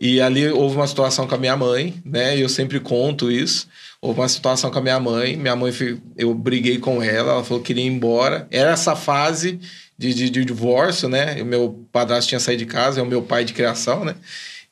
[0.00, 2.40] e ali houve uma situação com a minha mãe, né?
[2.40, 3.66] Eu sempre conto isso.
[4.00, 5.72] Houve uma situação com a minha mãe, minha mãe,
[6.16, 8.46] eu briguei com ela, ela falou que queria ir embora.
[8.48, 9.58] Era essa fase
[9.98, 11.42] de, de, de divórcio, né?
[11.42, 14.14] O meu padrasto tinha saído de casa, é o meu pai de criação, né?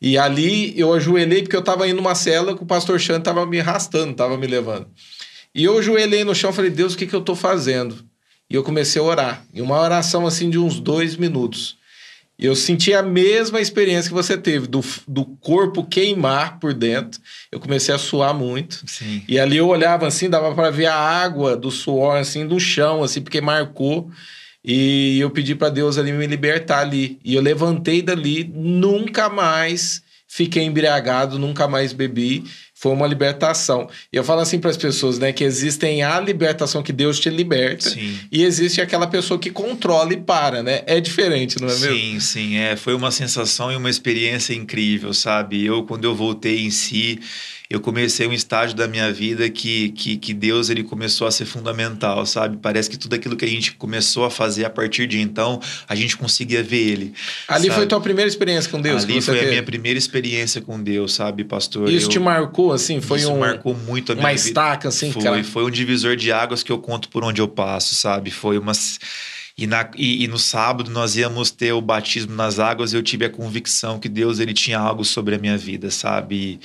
[0.01, 3.45] E ali eu ajoelhei porque eu estava indo numa cela que o pastor Chan estava
[3.45, 4.87] me arrastando, estava me levando.
[5.53, 8.05] E eu ajoelhei no chão e falei, Deus, o que, que eu estou fazendo?
[8.49, 9.45] E eu comecei a orar.
[9.53, 11.79] E uma oração assim de uns dois minutos.
[12.39, 17.21] Eu senti a mesma experiência que você teve, do, do corpo queimar por dentro.
[17.51, 18.85] Eu comecei a suar muito.
[18.87, 19.23] Sim.
[19.27, 23.03] E ali eu olhava assim, dava para ver a água do suor assim no chão,
[23.03, 24.11] assim, porque marcou.
[24.63, 27.19] E eu pedi para Deus ali me libertar ali.
[27.25, 32.45] E eu levantei dali, nunca mais fiquei embriagado, nunca mais bebi
[32.79, 33.89] foi uma libertação.
[34.13, 37.31] E eu falo assim para as pessoas, né, que existem a libertação que Deus te
[37.31, 38.19] liberta sim.
[38.31, 40.83] e existe aquela pessoa que controla e para, né?
[40.87, 41.97] É diferente, não é mesmo?
[41.97, 45.65] Sim, sim, é, foi uma sensação e uma experiência incrível, sabe?
[45.65, 47.19] Eu quando eu voltei em si,
[47.69, 51.45] eu comecei um estágio da minha vida que, que, que Deus ele começou a ser
[51.45, 52.59] fundamental, sabe?
[52.63, 55.95] Parece que tudo aquilo que a gente começou a fazer a partir de então, a
[55.97, 57.15] gente conseguia ver ele.
[57.49, 57.75] Ali sabe?
[57.75, 59.03] foi tua primeira experiência com Deus?
[59.03, 59.47] Ali foi teve?
[59.47, 61.91] a minha primeira experiência com Deus, sabe, pastor?
[61.91, 63.01] Isso eu, te marcou, assim?
[63.01, 64.43] Foi isso um, marcou muito a minha uma vida.
[64.43, 65.43] Uma estaca, assim, foi, cara?
[65.43, 68.31] Foi um divisor de águas que eu conto por onde eu passo, sabe?
[68.31, 68.99] Foi umas...
[69.59, 73.03] E, na, e, e, no sábado nós íamos ter o batismo nas águas e eu
[73.03, 76.37] tive a convicção que Deus ele tinha algo sobre a minha vida, sabe?
[76.37, 76.61] E,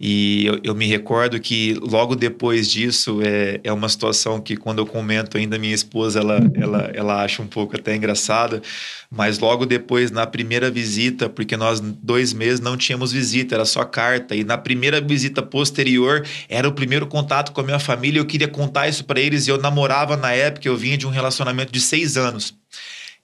[0.00, 4.78] E eu, eu, me recordo que logo depois disso, é, é uma situação que quando
[4.78, 8.62] eu comento ainda, minha esposa, ela, ela, ela acha um pouco até engraçada,
[9.10, 13.84] mas logo depois, na primeira visita, porque nós dois meses não tínhamos visita, era só
[13.84, 18.26] carta, e na primeira visita posterior, era o primeiro contato com a minha família, eu
[18.26, 21.72] queria contar isso para eles, e eu namorava na época, eu vinha de um relacionamento
[21.72, 22.54] de seis anos.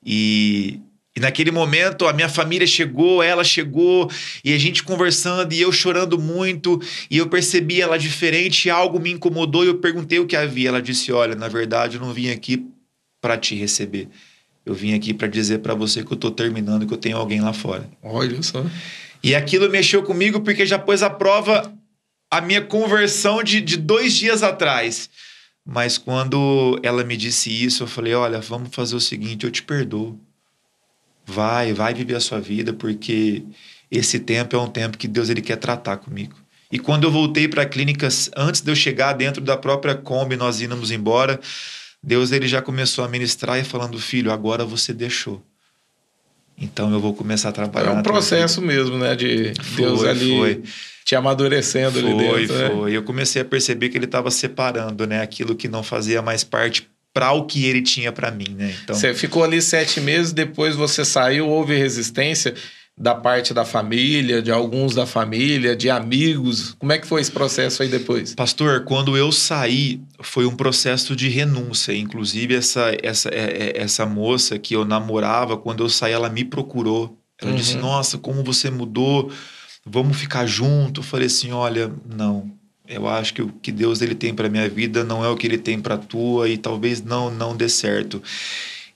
[0.04, 0.80] E
[1.16, 4.11] e naquele momento a minha família chegou, ela chegou,
[4.44, 9.12] e a gente conversando, e eu chorando muito, e eu percebi ela diferente, algo me
[9.12, 10.70] incomodou, e eu perguntei o que havia.
[10.70, 12.66] Ela disse: Olha, na verdade eu não vim aqui
[13.20, 14.09] para te receber.
[14.66, 17.40] Eu vim aqui para dizer para você que eu tô terminando, que eu tenho alguém
[17.40, 17.88] lá fora.
[18.03, 18.64] Olha só.
[19.22, 21.72] E aquilo mexeu comigo porque já pôs à prova
[22.31, 25.09] a minha conversão de, de dois dias atrás.
[25.64, 29.62] Mas quando ela me disse isso, eu falei: Olha, vamos fazer o seguinte, eu te
[29.62, 30.18] perdoo
[31.26, 33.42] Vai, vai viver a sua vida, porque
[33.90, 36.34] esse tempo é um tempo que Deus ele quer tratar comigo.
[36.70, 40.37] E quando eu voltei para a clínica, antes de eu chegar dentro da própria Kombi,
[40.37, 41.40] nós íamos embora,
[42.02, 45.42] Deus ele já começou a ministrar e falando, filho, agora você deixou.
[46.58, 47.90] Então eu vou começar a trabalhar.
[47.90, 49.14] É um processo mesmo, né?
[49.16, 50.62] De foi, Deus ali foi.
[51.04, 52.54] te amadurecendo foi, ali dentro.
[52.54, 52.70] Foi, né?
[52.70, 52.92] foi.
[52.92, 55.20] Eu comecei a perceber que ele estava separando, né?
[55.20, 58.74] Aquilo que não fazia mais parte para o que ele tinha para mim, né?
[58.83, 58.96] Então...
[58.96, 62.53] Você ficou ali sete meses, depois você saiu, houve resistência
[62.96, 66.74] da parte da família, de alguns da família, de amigos.
[66.79, 68.35] Como é que foi esse processo aí depois?
[68.35, 71.92] Pastor, quando eu saí, foi um processo de renúncia.
[71.92, 76.44] Inclusive, essa, essa, é, é, essa moça que eu namorava, quando eu saí, ela me
[76.44, 77.16] procurou.
[77.40, 77.57] Ela uhum.
[77.57, 79.31] disse: Nossa, como você mudou,
[79.85, 81.00] vamos ficar junto.
[81.00, 82.53] Eu falei assim: Olha, não
[82.94, 85.46] eu acho que o que Deus ele tem para minha vida não é o que
[85.46, 88.22] ele tem para tua e talvez não não dê certo.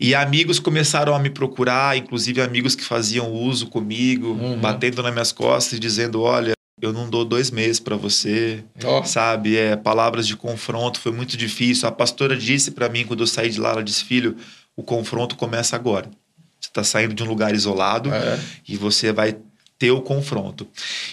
[0.01, 4.61] E amigos começaram a me procurar, inclusive amigos que faziam uso comigo, uhum.
[4.61, 9.03] batendo nas minhas costas e dizendo: Olha, eu não dou dois meses para você, oh.
[9.03, 9.57] sabe?
[9.57, 11.89] É, palavras de confronto, foi muito difícil.
[11.89, 14.37] A pastora disse para mim quando eu saí de lá: Ela disse, filho,
[14.77, 16.09] o confronto começa agora.
[16.61, 18.39] Você está saindo de um lugar isolado é.
[18.69, 19.37] e você vai
[19.79, 20.67] ter o confronto.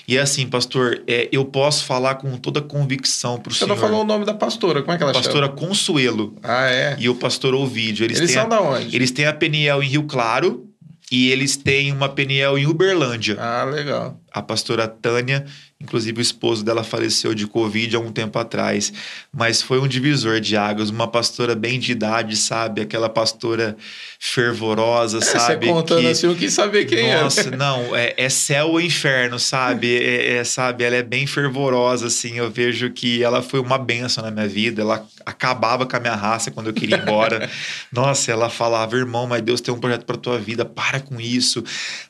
[0.07, 3.67] E é assim, pastor, é, eu posso falar com toda convicção para o senhor.
[3.67, 5.49] Você não falou o nome da pastora, como é que ela pastora chama?
[5.49, 6.35] Pastora Consuelo.
[6.41, 6.95] Ah, é?
[6.97, 8.03] E o pastor Ovidio.
[8.03, 8.95] Eles, eles são a, da onde?
[8.95, 10.67] Eles têm a Peniel em Rio Claro
[11.11, 13.37] e eles têm uma Peniel em Uberlândia.
[13.39, 14.19] Ah, legal.
[14.35, 15.45] A pastora Tânia
[15.85, 18.93] Inclusive, o esposo dela faleceu de Covid há um tempo atrás.
[19.31, 20.89] Mas foi um divisor de águas.
[20.89, 22.81] Uma pastora bem de idade, sabe?
[22.81, 23.75] Aquela pastora
[24.17, 25.67] fervorosa, é, sabe?
[25.67, 26.07] Você contando que...
[26.07, 27.21] assim, eu quis saber quem é.
[27.21, 27.93] Nossa, não.
[27.93, 29.97] É, é, céu ou inferno, sabe?
[29.97, 30.85] É, é, sabe?
[30.85, 32.37] Ela é bem fervorosa, assim.
[32.37, 34.81] Eu vejo que ela foi uma benção na minha vida.
[34.81, 37.49] Ela acabava com a minha raça quando eu queria ir embora.
[37.91, 40.63] Nossa, ela falava, irmão, mas Deus tem um projeto para tua vida.
[40.63, 41.61] Para com isso.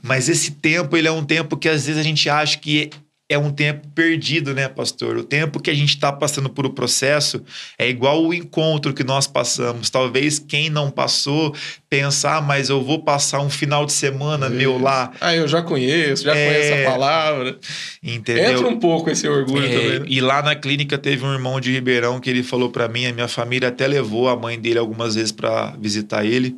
[0.03, 2.89] Mas esse tempo, ele é um tempo que às vezes a gente acha que
[3.27, 5.17] é um tempo perdido, né, pastor?
[5.17, 7.43] O tempo que a gente está passando por o processo
[7.77, 9.89] é igual o encontro que nós passamos.
[9.89, 11.55] Talvez quem não passou
[11.89, 14.55] pensar, ah, mas eu vou passar um final de semana Isso.
[14.55, 15.11] meu lá.
[15.19, 16.47] Ah, eu já conheço, já é...
[16.47, 17.59] conheço a palavra.
[18.03, 18.51] Entendeu?
[18.51, 19.69] Entra um pouco esse orgulho é...
[19.69, 19.99] também.
[20.01, 20.05] Né?
[20.07, 23.13] E lá na clínica teve um irmão de Ribeirão que ele falou para mim, a
[23.13, 26.55] minha família até levou a mãe dele algumas vezes para visitar ele,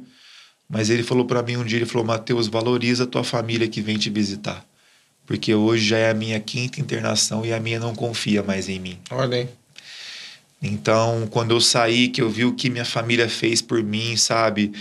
[0.69, 3.79] mas ele falou para mim um dia, ele falou: "Mateus, valoriza a tua família que
[3.79, 4.65] vem te visitar."
[5.27, 8.79] Porque hoje já é a minha quinta internação e a minha não confia mais em
[8.79, 8.97] mim.
[9.11, 9.49] Olha aí.
[10.61, 14.71] Então, quando eu saí, que eu vi o que minha família fez por mim, sabe?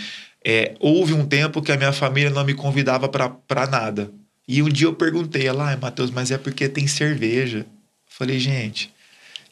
[0.43, 4.09] É, houve um tempo que a minha família não me convidava para nada.
[4.47, 7.65] E um dia eu perguntei, ela, ah, Matheus, mas é porque tem cerveja.
[8.07, 8.89] falei, gente,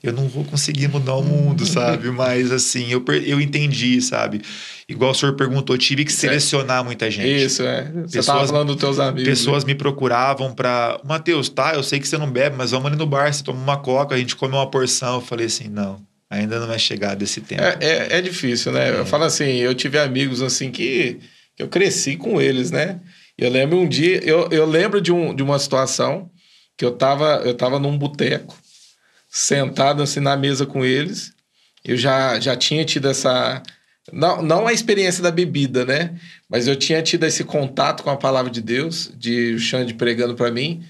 [0.08, 2.10] eu não vou conseguir mudar o mundo, sabe?
[2.12, 4.41] Mas assim, eu, eu entendi, sabe?
[4.88, 7.44] Igual o senhor perguntou, tive que selecionar muita gente.
[7.44, 7.84] Isso, é.
[7.84, 9.28] Você pessoas, tava falando dos teus amigos.
[9.28, 9.74] Pessoas né?
[9.74, 13.08] me procuravam para, Matheus, tá, eu sei que você não bebe, mas vamos ali no
[13.08, 15.15] bar, você toma uma coca, a gente come uma porção.
[15.15, 17.63] Eu falei assim, não, ainda não é chegado esse tempo.
[17.63, 18.89] É, é, é difícil, né?
[18.89, 19.00] É.
[19.00, 21.20] Eu falo assim, eu tive amigos assim que,
[21.56, 23.00] que eu cresci com eles, né?
[23.38, 26.30] Eu lembro um dia, eu, eu lembro de, um, de uma situação
[26.78, 28.56] que eu tava, eu tava num boteco,
[29.36, 31.34] sentado assim na mesa com eles.
[31.84, 33.62] Eu já, já tinha tido essa.
[34.12, 36.15] Não, não a experiência da bebida, né?
[36.50, 40.36] Mas eu tinha tido esse contato com a palavra de Deus, de o Xande pregando
[40.36, 40.86] para mim.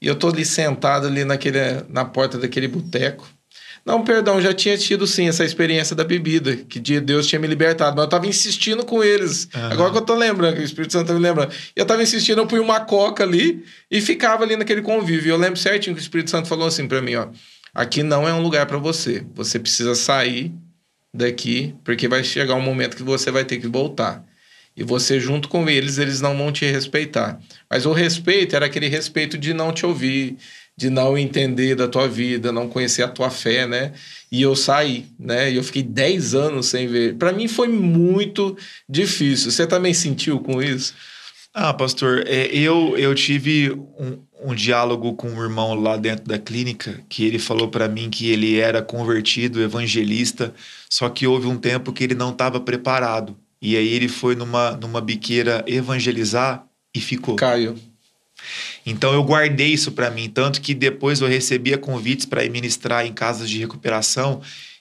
[0.00, 1.58] E eu tô ali sentado ali naquele,
[1.90, 3.28] na porta daquele boteco.
[3.84, 7.96] Não, perdão, já tinha tido sim essa experiência da bebida, que Deus tinha me libertado,
[7.96, 9.48] mas eu tava insistindo com eles.
[9.54, 9.66] Uhum.
[9.72, 11.52] Agora que eu tô lembrando, que o Espírito Santo tá me lembrando.
[11.52, 15.30] E eu tava insistindo, eu pus uma coca ali e ficava ali naquele convívio.
[15.32, 17.28] Eu lembro certinho que o Espírito Santo falou assim para mim, ó.
[17.74, 19.24] Aqui não é um lugar para você.
[19.34, 20.52] Você precisa sair
[21.12, 24.24] daqui, porque vai chegar um momento que você vai ter que voltar.
[24.76, 27.40] E você, junto com eles, eles não vão te respeitar.
[27.68, 30.36] Mas o respeito era aquele respeito de não te ouvir,
[30.76, 33.92] de não entender da tua vida, não conhecer a tua fé, né?
[34.32, 35.50] E eu saí, né?
[35.50, 37.16] E eu fiquei 10 anos sem ver.
[37.16, 38.56] Para mim foi muito
[38.88, 39.50] difícil.
[39.50, 40.94] Você também sentiu com isso?
[41.52, 46.38] Ah, pastor, é, eu, eu tive um, um diálogo com um irmão lá dentro da
[46.38, 50.54] clínica que ele falou para mim que ele era convertido, evangelista,
[50.88, 53.36] só que houve um tempo que ele não estava preparado.
[53.60, 57.36] E aí ele foi numa, numa biqueira evangelizar e ficou.
[57.36, 57.76] Caiu.
[58.86, 63.04] Então eu guardei isso para mim, tanto que depois eu recebia convites para ir ministrar
[63.04, 64.40] em casas de recuperação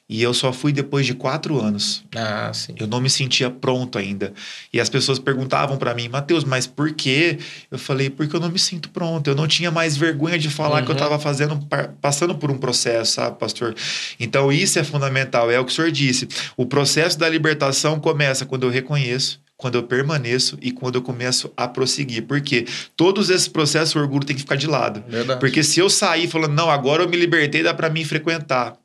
[0.09, 2.03] e eu só fui depois de quatro anos.
[2.15, 2.73] Ah, sim.
[2.79, 4.33] Eu não me sentia pronto ainda.
[4.73, 7.37] E as pessoas perguntavam para mim, Mateus, mas por quê?
[7.69, 9.29] Eu falei, porque eu não me sinto pronto.
[9.29, 10.85] Eu não tinha mais vergonha de falar uhum.
[10.85, 11.59] que eu estava fazendo,
[12.01, 13.75] passando por um processo, sabe, pastor?
[14.19, 15.51] Então isso é fundamental.
[15.51, 16.27] É o que o senhor disse.
[16.57, 21.51] O processo da libertação começa quando eu reconheço quando eu permaneço e quando eu começo
[21.57, 22.23] a prosseguir.
[22.23, 25.03] Porque todos esses processos, o orgulho tem que ficar de lado.
[25.05, 25.37] Verdade.
[25.37, 28.77] Porque se eu sair falando, não, agora eu me libertei, dá para mim frequentar.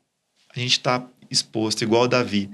[0.55, 2.49] A gente está exposto, igual Davi.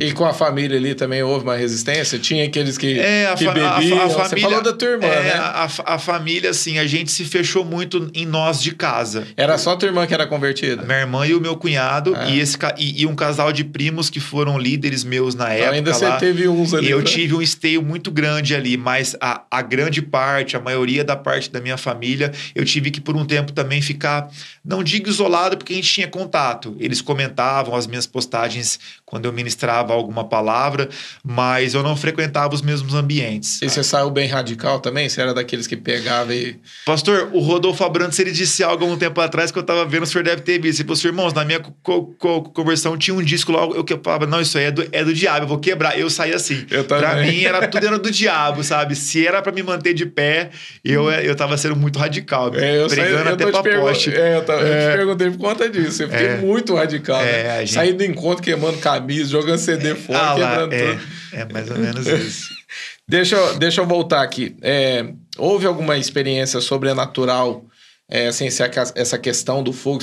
[0.00, 2.18] E com a família ali também houve uma resistência?
[2.18, 3.66] Tinha aqueles que, é, a que bebiam?
[3.66, 5.32] A, a, família, Você falou da tua irmã, é, né?
[5.34, 9.26] A, a, família, assim, a gente se fechou muito em nós de casa.
[9.36, 10.82] Era só tua irmã que era convertida?
[10.82, 12.30] Minha irmã e o meu cunhado é.
[12.30, 15.72] e, esse, e, e, um casal de primos que foram líderes meus na época.
[15.72, 17.04] Ainda você teve uns ali, Eu né?
[17.04, 21.50] tive um esteio muito grande ali, mas a, a grande parte, a maioria da parte
[21.50, 24.30] da minha família, eu tive que por um tempo também ficar,
[24.64, 26.76] não digo isolado, porque a gente tinha contato.
[26.78, 30.88] Eles comentavam as minhas postagens quando eu ministrava alguma palavra,
[31.24, 33.60] mas eu não frequentava os mesmos ambientes.
[33.62, 35.08] E você saiu bem radical também?
[35.08, 36.56] Você era daqueles que pegava e.
[36.84, 40.02] Pastor, o Rodolfo Abrantes ele disse algo há um tempo atrás que eu estava vendo,
[40.02, 40.80] o senhor deve ter visto.
[40.80, 44.26] Ele falou, irmãos, na minha co co conversão tinha um disco lá, eu que falava,
[44.26, 45.98] não, isso aí é do, é do diabo, eu vou quebrar.
[45.98, 46.66] Eu saí assim.
[46.70, 47.02] Eu também.
[47.02, 48.94] Pra mim, era, tudo era do diabo, sabe?
[48.94, 50.50] Se era para me manter de pé,
[50.84, 52.52] eu, eu tava sendo muito radical.
[52.54, 54.14] É, eu pregando saí, eu até pra poste.
[54.14, 54.86] É, eu, tava, é.
[54.86, 56.02] eu te perguntei por conta disso.
[56.02, 56.36] Eu fiquei é.
[56.36, 57.20] muito radical.
[57.20, 57.58] É, né?
[57.60, 57.74] gente...
[57.74, 61.02] Saindo do encontro, queimando camisa, jogando CD fora, ah, quebrando é, tudo.
[61.32, 62.48] É mais ou menos isso.
[63.06, 64.56] deixa, eu, deixa eu voltar aqui.
[64.62, 67.64] É, houve alguma experiência sobrenatural,
[68.08, 70.02] é, assim, essa questão do fogo,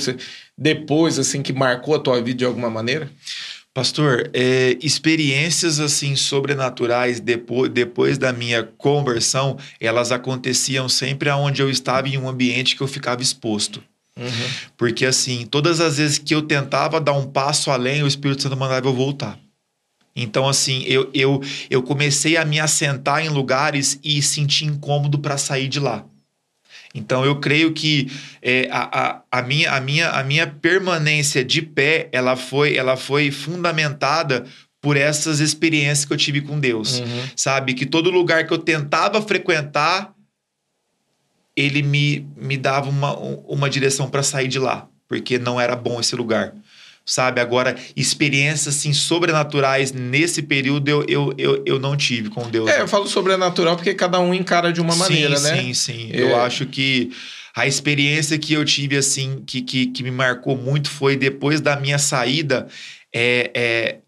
[0.56, 3.10] depois, assim, que marcou a tua vida de alguma maneira?
[3.76, 11.68] Pastor, é, experiências assim sobrenaturais depois, depois da minha conversão, elas aconteciam sempre aonde eu
[11.68, 13.82] estava em um ambiente que eu ficava exposto.
[14.18, 14.50] Uhum.
[14.78, 18.56] Porque assim, todas as vezes que eu tentava dar um passo além, o Espírito Santo
[18.56, 19.38] mandava eu voltar.
[20.16, 25.36] Então, assim, eu, eu, eu comecei a me assentar em lugares e sentir incômodo para
[25.36, 26.06] sair de lá.
[26.94, 31.60] Então, eu creio que é, a, a, a, minha, a, minha, a minha permanência de
[31.60, 34.46] pé, ela foi, ela foi fundamentada
[34.80, 37.00] por essas experiências que eu tive com Deus.
[37.00, 37.24] Uhum.
[37.36, 37.74] Sabe?
[37.74, 40.14] Que todo lugar que eu tentava frequentar,
[41.54, 46.00] ele me, me dava uma, uma direção para sair de lá, porque não era bom
[46.00, 46.54] esse lugar
[47.06, 47.40] sabe?
[47.40, 52.68] Agora, experiências assim, sobrenaturais nesse período eu, eu, eu, eu não tive com Deus.
[52.68, 55.62] É, eu falo sobrenatural porque cada um encara de uma sim, maneira, sim, né?
[55.62, 56.10] Sim, sim.
[56.12, 56.20] É.
[56.20, 57.12] Eu acho que
[57.54, 61.76] a experiência que eu tive, assim, que, que, que me marcou muito foi depois da
[61.76, 62.66] minha saída.
[63.14, 63.98] É, é,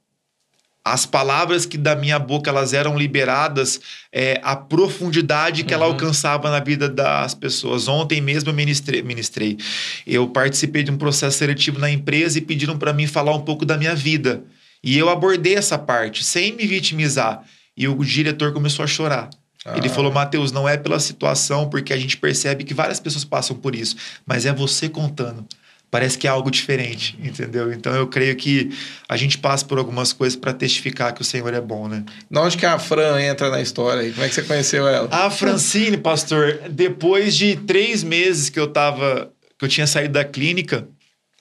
[0.92, 3.80] as palavras que da minha boca elas eram liberadas,
[4.12, 5.80] é, a profundidade que uhum.
[5.80, 7.88] ela alcançava na vida das pessoas.
[7.88, 9.58] Ontem mesmo eu ministrei, ministrei.
[10.06, 13.64] Eu participei de um processo seletivo na empresa e pediram para mim falar um pouco
[13.64, 14.42] da minha vida.
[14.82, 17.42] E eu abordei essa parte sem me vitimizar.
[17.76, 19.30] E o diretor começou a chorar.
[19.64, 19.76] Ah.
[19.76, 23.56] Ele falou, Mateus, não é pela situação, porque a gente percebe que várias pessoas passam
[23.56, 23.96] por isso,
[24.26, 25.46] mas é você contando
[25.90, 27.72] parece que é algo diferente, entendeu?
[27.72, 28.70] Então eu creio que
[29.08, 32.04] a gente passa por algumas coisas para testificar que o Senhor é bom, né?
[32.34, 34.12] Onde que a Fran entra na história aí?
[34.12, 35.08] Como é que você conheceu ela?
[35.10, 40.24] A Francine, pastor, depois de três meses que eu tava, que eu tinha saído da
[40.24, 40.86] clínica,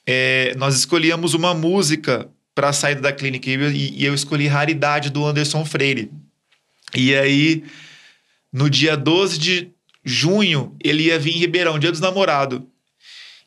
[0.05, 5.10] é, nós escolhíamos uma música para a saída da clínica e, e eu escolhi Raridade
[5.10, 6.10] do Anderson Freire.
[6.95, 7.63] E aí,
[8.51, 9.69] no dia 12 de
[10.03, 12.62] junho, ele ia vir em Ribeirão, dia dos namorados.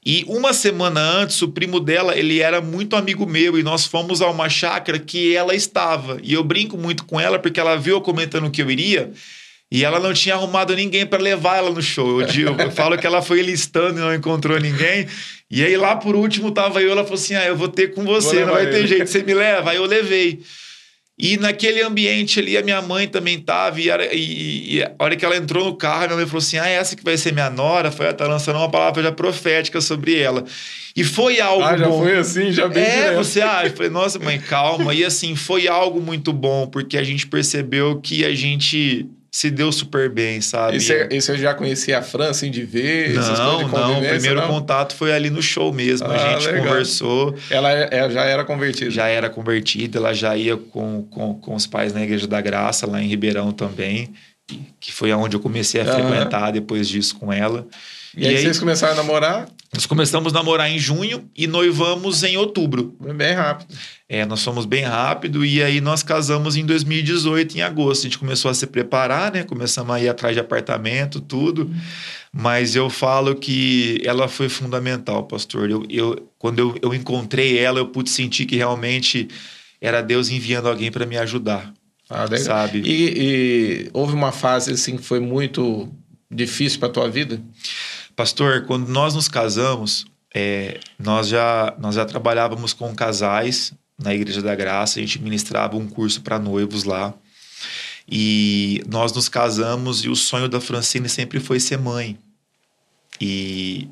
[0.04, 4.22] E uma semana antes, o primo dela, ele era muito amigo meu e nós fomos
[4.22, 6.18] a uma chácara que ela estava.
[6.22, 9.12] E eu brinco muito com ela porque ela viu eu comentando que eu iria
[9.70, 12.20] e ela não tinha arrumado ninguém para levar ela no show.
[12.20, 15.06] Eu, digo, eu falo que ela foi listando e não encontrou ninguém.
[15.50, 18.04] E aí lá por último tava eu, ela falou assim: "Ah, eu vou ter com
[18.04, 19.70] você, não vai ter jeito, você me leva".
[19.70, 20.40] Aí eu levei.
[21.22, 23.80] E naquele ambiente ali, a minha mãe também estava.
[23.80, 26.68] E, e, e, a hora que ela entrou no carro, minha mãe falou assim: Ah,
[26.68, 27.90] essa que vai ser minha nora.
[27.90, 30.44] Foi, tá lançando uma palavra já profética sobre ela.
[30.96, 32.02] E foi algo ah, já bom.
[32.02, 33.16] foi assim, já bem É, direto.
[33.16, 33.68] você acha?
[33.68, 34.92] Eu falei, nossa, mãe, calma.
[34.94, 39.70] E assim, foi algo muito bom, porque a gente percebeu que a gente se deu
[39.70, 40.76] super bem, sabe?
[40.76, 43.14] E você, você já conhecia a Fran, assim, de ver?
[43.14, 43.22] Não,
[43.64, 43.98] de não.
[44.00, 44.48] O primeiro não?
[44.48, 46.08] contato foi ali no show mesmo.
[46.08, 46.64] Ah, a gente legal.
[46.64, 48.90] conversou, Ela, é- ela já era convertida.
[48.90, 52.86] já era convertida, ela já ia com, com, com os pais na Igreja da Graça,
[52.86, 54.12] lá em Ribeirão também,
[54.80, 55.92] que foi aonde eu comecei a Aham.
[56.08, 57.66] frequentar depois disso com ela.
[58.16, 62.36] E, aí, vocês começaram a namorar Nós começamos a namorar em junho e noivamos em
[62.36, 62.96] outubro.
[63.14, 63.74] bem rápido.
[64.08, 68.00] É, nós fomos bem rápido e aí nós casamos em 2018, em agosto.
[68.00, 69.44] A gente começou a se preparar, né?
[69.44, 71.70] Começamos a ir atrás de apartamento, tudo.
[72.32, 75.70] Mas eu falo que ela foi fundamental, pastor.
[75.70, 79.28] Eu, eu, quando eu, eu encontrei ela, eu pude sentir que realmente
[79.80, 81.72] era Deus enviando alguém para me ajudar,
[82.08, 82.82] Ah, sabe?
[82.84, 85.88] E, e houve uma fase assim que foi muito
[86.30, 87.40] difícil para tua vida?
[88.20, 90.04] Pastor, quando nós nos casamos,
[90.34, 95.74] é, nós, já, nós já trabalhávamos com casais na Igreja da Graça, a gente ministrava
[95.78, 97.14] um curso para noivos lá.
[98.06, 102.18] E nós nos casamos e o sonho da Francine sempre foi ser mãe.
[103.18, 103.88] E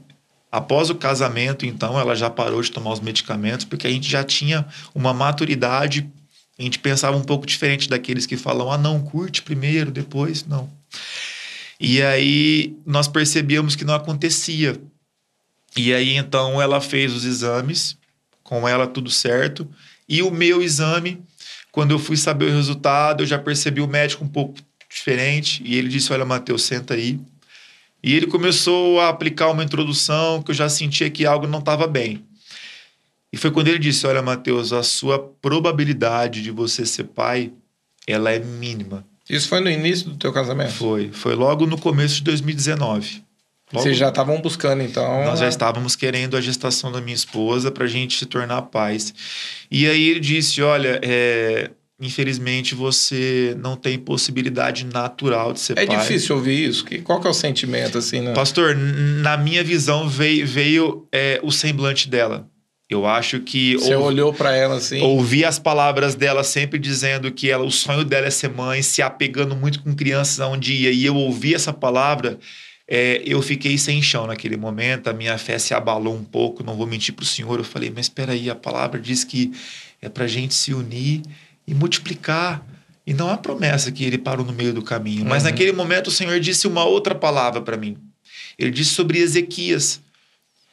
[0.53, 4.23] após o casamento, então, ela já parou de tomar os medicamentos porque a gente já
[4.23, 6.07] tinha uma maturidade.
[6.59, 10.45] A gente pensava um pouco diferente daqueles que falam: ah, não, curte primeiro, depois.
[10.45, 10.69] Não.
[11.81, 14.81] E aí nós percebíamos que não acontecia.
[15.77, 17.97] E aí então ela fez os exames,
[18.43, 19.69] com ela tudo certo.
[20.09, 21.23] E o meu exame,
[21.71, 24.59] quando eu fui saber o resultado, eu já percebi o médico um pouco
[24.89, 25.63] diferente.
[25.65, 27.21] E ele disse: Olha, Matheus, senta aí.
[28.03, 31.87] E ele começou a aplicar uma introdução que eu já sentia que algo não estava
[31.87, 32.25] bem.
[33.33, 37.53] E foi quando ele disse: Olha, Matheus, a sua probabilidade de você ser pai,
[38.07, 39.07] ela é mínima.
[39.29, 40.73] Isso foi no início do teu casamento?
[40.73, 41.11] Foi.
[41.13, 43.23] Foi logo no começo de 2019.
[43.73, 45.25] Logo- Vocês já estavam buscando, então.
[45.25, 48.63] nós já a- estávamos querendo a gestação da minha esposa para a gente se tornar
[48.63, 49.13] pais.
[49.71, 51.71] E aí ele disse: Olha, é,
[52.01, 55.99] infelizmente você não tem possibilidade natural de ser É pai.
[55.99, 56.83] difícil ouvir isso.
[56.85, 58.33] Que, qual que é o sentimento, assim, né?
[58.33, 62.49] Pastor, na minha visão veio, veio é, o semblante dela.
[62.91, 65.01] Eu acho que Você ouvi- olhou para ela assim.
[65.03, 69.03] ouvir as palavras dela sempre dizendo que ela, o sonho dela é ser mãe, se
[69.03, 72.39] apegando muito com crianças um dia, e eu ouvi essa palavra,
[72.89, 76.75] é, eu fiquei sem chão naquele momento, a minha fé se abalou um pouco, não
[76.77, 77.59] vou mentir para o senhor.
[77.59, 79.53] Eu falei, mas espera aí, a palavra diz que
[80.01, 81.21] é para gente se unir
[81.67, 82.65] e multiplicar.
[83.07, 85.25] E não há promessa que ele parou no meio do caminho.
[85.25, 85.51] Mas Uhum.
[85.51, 87.97] naquele momento o Senhor disse uma outra palavra para mim.
[88.59, 90.01] Ele disse sobre Ezequias.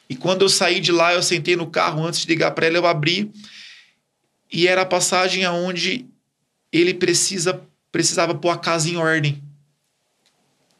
[0.08, 2.76] E quando eu saí de lá, eu sentei no carro antes de ligar para ela,
[2.76, 3.30] eu abri
[4.52, 6.06] e era a passagem aonde
[6.72, 9.42] ele precisa precisava pôr a casa em ordem.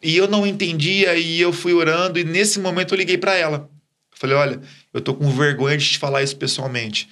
[0.02, 3.70] E eu não entendia e eu fui orando e nesse momento eu liguei para ela.
[4.14, 4.60] Falei: "Olha,
[4.92, 7.08] eu tô com vergonha de te falar isso pessoalmente,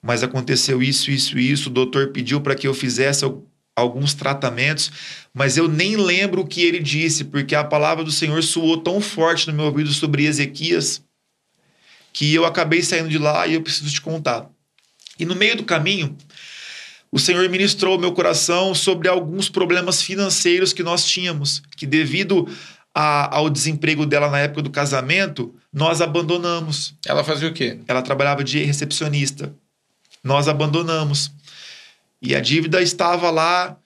[0.00, 3.44] mas aconteceu isso, isso, isso, o doutor pediu para que eu fizesse al-
[3.74, 4.90] alguns tratamentos,
[5.34, 9.00] mas eu nem lembro o que ele disse, porque a palavra do Senhor soou tão
[9.00, 11.02] forte no meu ouvido sobre Ezequias
[12.12, 14.48] que eu acabei saindo de lá e eu preciso te contar.
[15.18, 16.16] E no meio do caminho,
[17.12, 22.48] o Senhor ministrou meu coração sobre alguns problemas financeiros que nós tínhamos, que devido
[22.94, 26.94] a- ao desemprego dela na época do casamento, nós abandonamos.
[27.06, 27.78] Ela fazia o quê?
[27.86, 29.54] Ela trabalhava de recepcionista.
[30.22, 31.30] Nós abandonamos.
[32.20, 33.76] E a dívida estava lá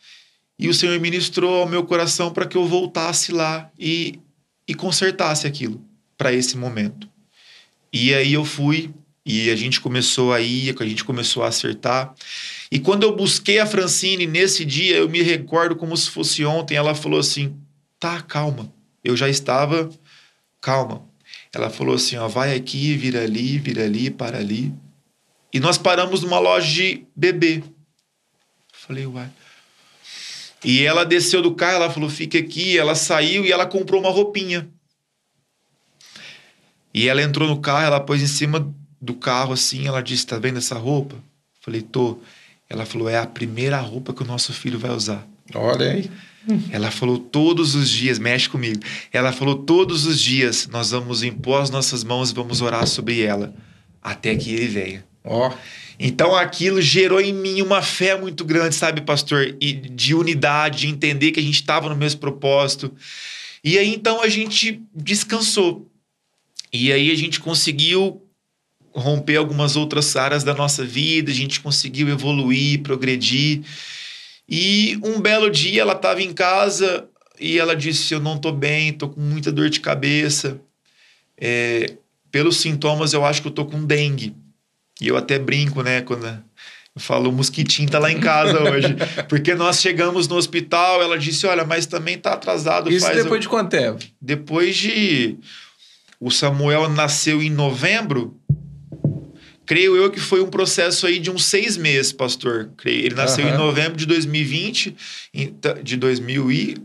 [0.58, 4.18] e o Senhor ministrou ao meu coração para que eu voltasse lá e,
[4.66, 5.82] e consertasse aquilo
[6.16, 7.08] para esse momento.
[7.96, 8.92] E aí eu fui
[9.24, 12.12] e a gente começou a ir, a gente começou a acertar.
[12.68, 16.74] E quando eu busquei a Francine nesse dia, eu me recordo como se fosse ontem,
[16.74, 17.56] ela falou assim:
[18.00, 18.72] "Tá, calma".
[19.04, 19.88] Eu já estava
[20.60, 21.06] calma.
[21.54, 24.74] Ela falou assim, ó, vai aqui, vira ali, vira ali, para ali.
[25.52, 27.62] E nós paramos numa loja de bebê.
[28.72, 29.30] Falei, uai.
[30.64, 32.76] E ela desceu do carro, ela falou, fica aqui.
[32.76, 34.68] Ela saiu e ela comprou uma roupinha.
[36.94, 40.38] E ela entrou no carro, ela pôs em cima do carro assim, ela disse, tá
[40.38, 41.16] vendo essa roupa?
[41.60, 42.18] Falei, tô.
[42.70, 45.26] Ela falou, é a primeira roupa que o nosso filho vai usar.
[45.54, 46.10] Olha aí.
[46.70, 48.80] Ela falou todos os dias, mexe comigo.
[49.12, 53.22] Ela falou todos os dias, nós vamos impor as nossas mãos e vamos orar sobre
[53.22, 53.54] ela
[54.02, 55.04] até que ele venha.
[55.24, 55.52] Ó.
[55.98, 59.56] Então aquilo gerou em mim uma fé muito grande, sabe, pastor?
[59.60, 62.92] E de unidade, de entender que a gente estava no mesmo propósito.
[63.62, 65.90] E aí então a gente descansou.
[66.74, 68.20] E aí a gente conseguiu
[68.92, 73.62] romper algumas outras áreas da nossa vida, a gente conseguiu evoluir, progredir.
[74.48, 77.08] E um belo dia ela estava em casa
[77.38, 80.60] e ela disse: Eu não tô bem, tô com muita dor de cabeça.
[81.38, 81.94] É,
[82.28, 84.34] pelos sintomas, eu acho que eu tô com dengue.
[85.00, 86.00] E eu até brinco, né?
[86.00, 88.96] Quando Eu falo, o mosquitinho tá lá em casa hoje.
[89.28, 92.90] Porque nós chegamos no hospital, ela disse: olha, mas também tá atrasado.
[92.90, 94.04] Isso depois de quanto tempo?
[94.20, 95.38] Depois de.
[96.20, 98.36] O Samuel nasceu em novembro.
[99.66, 102.70] Creio eu que foi um processo aí de uns seis meses, pastor.
[102.84, 103.54] Ele nasceu uhum.
[103.54, 104.94] em novembro de 2020,
[105.82, 106.76] de 2000 e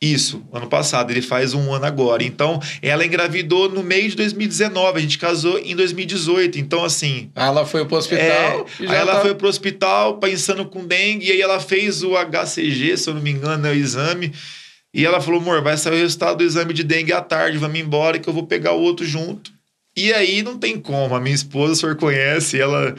[0.00, 2.22] isso, ano passado, ele faz um ano agora.
[2.22, 6.56] Então, ela engravidou no meio de 2019, a gente casou em 2018.
[6.56, 7.32] Então, assim.
[7.34, 8.66] Ela foi pro hospital.
[8.78, 9.20] É, aí ela tá...
[9.22, 13.20] foi pro hospital pensando com dengue, e aí ela fez o HCG, se eu não
[13.20, 14.32] me engano, é o exame.
[14.92, 17.78] E ela falou: amor, vai sair o resultado do exame de dengue à tarde, vamos
[17.78, 19.52] embora que eu vou pegar o outro junto.
[19.96, 21.14] E aí não tem como.
[21.14, 22.94] A minha esposa, o senhor conhece, ela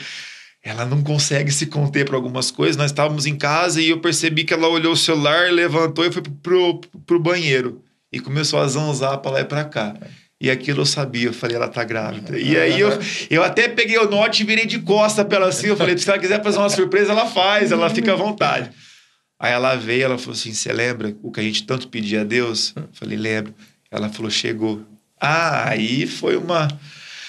[0.61, 2.75] ela não consegue se conter para algumas coisas.
[2.75, 6.21] Nós estávamos em casa e eu percebi que ela olhou o celular, levantou e foi
[6.43, 7.81] pro, pro banheiro.
[8.11, 9.95] E começou a zanzar para lá e para cá.
[10.41, 12.37] E aquilo eu sabia, eu falei, ela tá grávida.
[12.37, 12.89] E aí eu,
[13.29, 15.67] eu até peguei o note e virei de costa pra ela assim.
[15.67, 18.69] Eu falei, se ela quiser fazer uma surpresa, ela faz, ela fica à vontade.
[19.39, 22.23] Aí ela veio, ela falou assim: Você lembra o que a gente tanto pedia a
[22.25, 22.73] Deus?
[22.75, 23.55] Eu falei, lembro.
[23.89, 24.85] Ela falou, chegou.
[25.19, 26.67] Ah, aí foi uma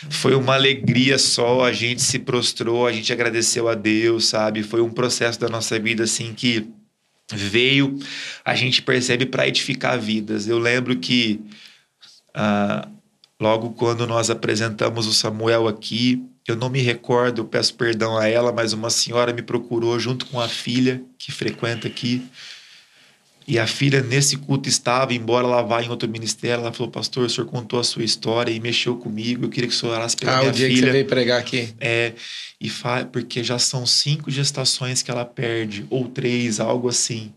[0.08, 4.62] foi uma alegria só, a gente se prostrou, a gente agradeceu a Deus, sabe?
[4.62, 6.66] Foi um processo da nossa vida assim que
[7.30, 7.98] veio,
[8.44, 10.48] a gente percebe para edificar vidas.
[10.48, 11.40] Eu lembro que
[12.34, 12.88] ah,
[13.38, 18.26] logo quando nós apresentamos o Samuel aqui, eu não me recordo, eu peço perdão a
[18.28, 22.22] ela, mas uma senhora me procurou junto com a filha que frequenta aqui
[23.50, 27.24] e a filha, nesse culto, estava, embora ela vá em outro ministério, ela falou: Pastor,
[27.24, 29.44] o senhor contou a sua história e mexeu comigo.
[29.44, 30.66] Eu queria que o senhor orasse pela ah, minha filha.
[30.66, 31.74] Ah, o dia que você veio pregar aqui.
[31.80, 32.12] É,
[32.60, 33.04] e fa...
[33.04, 37.32] porque já são cinco gestações que ela perde, ou três, algo assim.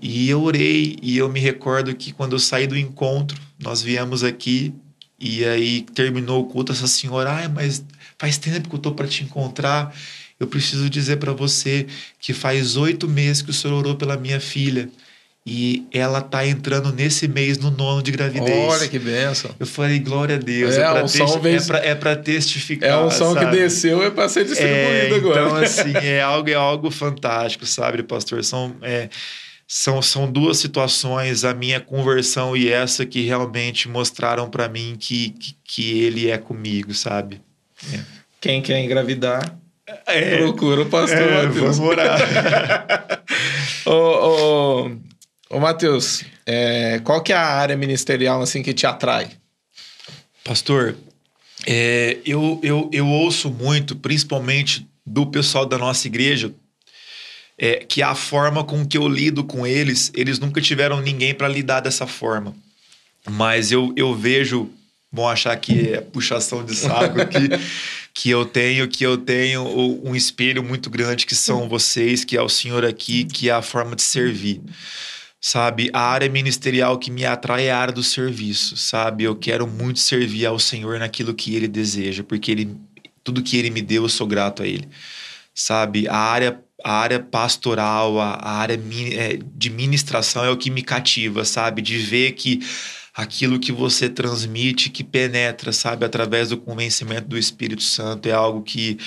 [0.00, 4.24] E eu orei, e eu me recordo que quando eu saí do encontro, nós viemos
[4.24, 4.72] aqui,
[5.20, 7.84] e aí terminou o culto, essa senhora, ah, mas
[8.18, 9.94] faz tempo que eu estou para te encontrar.
[10.38, 11.86] Eu preciso dizer para você
[12.20, 14.90] que faz oito meses que o senhor orou pela minha filha
[15.48, 18.68] e ela tá entrando nesse mês no nono de gravidez.
[18.68, 19.52] Olha que benção.
[19.60, 20.74] Eu falei, glória a Deus.
[20.74, 21.70] É, é para testi vez...
[21.70, 22.90] é é testificar.
[22.90, 23.46] É um som sabe?
[23.46, 25.42] que desceu é para ser distribuído é, agora.
[25.42, 28.42] Então, assim, é algo, é algo fantástico, sabe, pastor?
[28.42, 29.08] São, é,
[29.68, 35.30] são, são duas situações, a minha conversão e essa, que realmente mostraram para mim que,
[35.30, 37.40] que, que, ele é comigo, sabe?
[37.92, 38.00] É.
[38.40, 39.58] Quem quer engravidar,
[40.06, 41.78] é, procura o pastor é, Matheus.
[41.78, 42.20] Vamos orar.
[43.86, 44.90] ô, ô,
[45.48, 49.30] Ô, Matheus, é, qual que é a área ministerial assim que te atrai?
[50.42, 50.96] Pastor,
[51.64, 56.52] é, eu, eu, eu ouço muito, principalmente do pessoal da nossa igreja,
[57.56, 61.46] é, que a forma com que eu lido com eles, eles nunca tiveram ninguém para
[61.46, 62.52] lidar dessa forma.
[63.30, 64.68] Mas eu, eu vejo,
[65.16, 67.48] vão achar que é puxação de saco aqui,
[68.14, 69.66] que eu tenho, que eu tenho
[70.04, 73.62] um espelho muito grande que são vocês, que é o senhor aqui, que é a
[73.62, 74.60] forma de servir
[75.40, 75.90] sabe?
[75.92, 79.22] A área ministerial que me atrai é a área do serviço, sabe?
[79.22, 82.76] Eu quero muito servir ao Senhor naquilo que Ele deseja, porque Ele,
[83.22, 84.88] tudo que Ele me deu, eu sou grato a Ele,
[85.54, 86.08] sabe?
[86.08, 90.82] A área a área pastoral, a, a área é, de ministração é o que me
[90.82, 91.82] cativa, sabe?
[91.82, 92.60] De ver que
[93.16, 98.62] aquilo que você transmite, que penetra, sabe, através do convencimento do Espírito Santo, é algo
[98.62, 98.98] que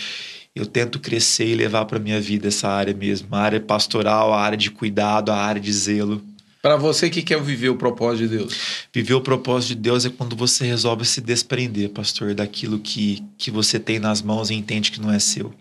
[0.55, 4.41] eu tento crescer e levar para minha vida essa área mesmo, a área pastoral, a
[4.41, 6.24] área de cuidado, a área de zelo.
[6.60, 8.57] Para você que quer viver o propósito de Deus?
[8.91, 13.51] Viver o propósito de Deus é quando você resolve se desprender, pastor, daquilo que, que
[13.51, 15.53] você tem nas mãos e entende que não é seu.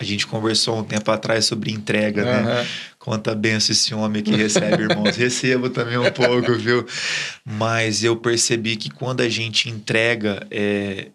[0.00, 2.44] A gente conversou um tempo atrás sobre entrega, uhum.
[2.44, 2.66] né?
[2.98, 5.14] Quanta benção esse homem que recebe, irmãos.
[5.16, 6.86] Recebo também um pouco, viu?
[7.44, 11.08] Mas eu percebi que quando a gente entrega, é,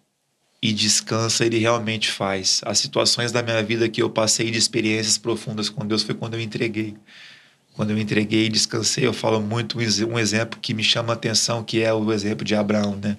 [0.62, 2.62] e descansa, ele realmente faz.
[2.66, 6.34] As situações da minha vida que eu passei de experiências profundas com Deus foi quando
[6.34, 6.96] eu entreguei.
[7.74, 11.64] Quando eu entreguei e descansei, eu falo muito um exemplo que me chama a atenção,
[11.64, 13.18] que é o exemplo de Abraão, né?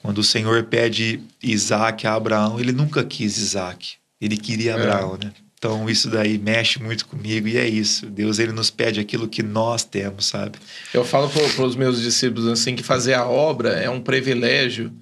[0.00, 4.74] Quando o Senhor pede Isaac a Abraão, ele nunca quis Isaac, ele queria é.
[4.74, 5.32] Abraão, né?
[5.56, 8.06] Então isso daí mexe muito comigo e é isso.
[8.06, 10.58] Deus ele nos pede aquilo que nós temos, sabe?
[10.92, 14.92] Eu falo para os meus discípulos assim que fazer a obra é um privilégio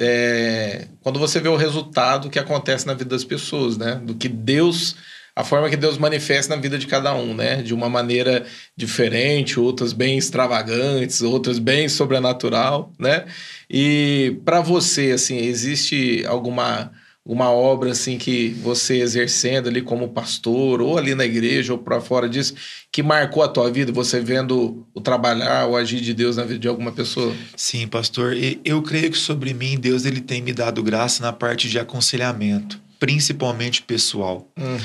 [0.00, 4.00] é, quando você vê o resultado que acontece na vida das pessoas, né?
[4.02, 4.96] Do que Deus,
[5.34, 7.62] a forma que Deus manifesta na vida de cada um, né?
[7.62, 8.44] De uma maneira
[8.76, 13.26] diferente, outras bem extravagantes, outras bem sobrenatural, né?
[13.68, 16.90] E para você, assim, existe alguma
[17.24, 22.00] uma obra assim que você exercendo ali como pastor ou ali na igreja ou para
[22.00, 22.54] fora disso
[22.90, 26.58] que marcou a tua vida você vendo o trabalhar o agir de Deus na vida
[26.58, 30.82] de alguma pessoa sim pastor eu creio que sobre mim Deus ele tem me dado
[30.82, 34.48] graça na parte de aconselhamento principalmente pessoal.
[34.56, 34.78] Uhum.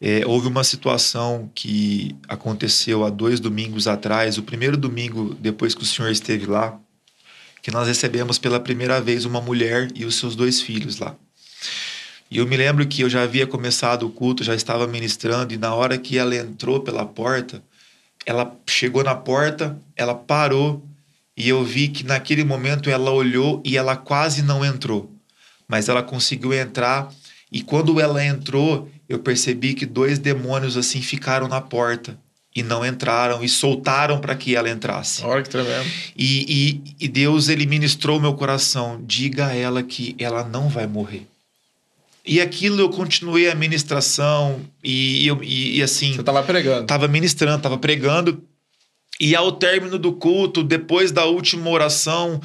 [0.00, 5.82] É, houve uma situação que aconteceu há dois domingos atrás, o primeiro domingo depois que
[5.82, 6.78] o senhor esteve lá,
[7.60, 11.16] que nós recebemos pela primeira vez uma mulher e os seus dois filhos lá.
[12.30, 15.56] E eu me lembro que eu já havia começado o culto, já estava ministrando, e
[15.56, 17.62] na hora que ela entrou pela porta,
[18.24, 20.84] ela chegou na porta, ela parou,
[21.36, 25.12] e eu vi que naquele momento ela olhou e ela quase não entrou.
[25.68, 27.12] Mas ela conseguiu entrar,
[27.52, 32.18] e quando ela entrou, eu percebi que dois demônios assim ficaram na porta
[32.56, 35.22] e não entraram e soltaram para que ela entrasse.
[35.22, 35.88] Olha que tremendo.
[36.16, 39.00] E, e, e Deus ele ministrou meu coração.
[39.04, 41.26] Diga a ela que ela não vai morrer.
[42.26, 46.12] E aquilo eu continuei a ministração e, e, e assim.
[46.14, 46.82] Você estava pregando?
[46.82, 48.42] Estava ministrando, estava pregando.
[49.20, 52.40] E ao término do culto, depois da última oração,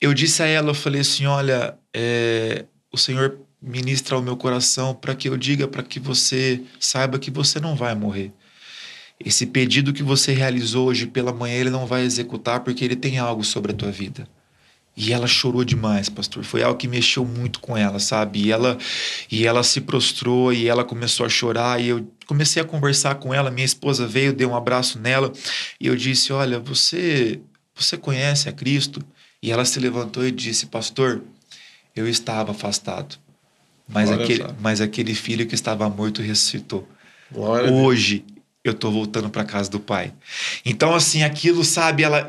[0.00, 4.94] eu disse a ela, eu falei assim, olha, é, o Senhor ministra ao meu coração
[4.94, 8.32] para que eu diga, para que você saiba que você não vai morrer.
[9.18, 13.18] Esse pedido que você realizou hoje pela manhã, ele não vai executar porque ele tem
[13.18, 14.26] algo sobre a tua vida.
[14.96, 16.44] E ela chorou demais, pastor.
[16.44, 18.46] Foi algo que mexeu muito com ela, sabe?
[18.46, 18.76] E ela,
[19.30, 21.80] e ela se prostrou e ela começou a chorar.
[21.80, 23.50] E eu comecei a conversar com ela.
[23.50, 25.32] Minha esposa veio, deu um abraço nela.
[25.80, 27.40] E eu disse: Olha, você,
[27.74, 29.02] você conhece a Cristo?
[29.42, 31.22] E ela se levantou e disse: Pastor,
[31.94, 33.16] eu estava afastado.
[33.88, 36.86] Mas, aquele, mas aquele filho que estava morto ressuscitou.
[37.32, 38.24] Glória Hoje
[38.62, 40.12] eu tô voltando para casa do pai.
[40.66, 42.28] Então, assim, aquilo, sabe, ela,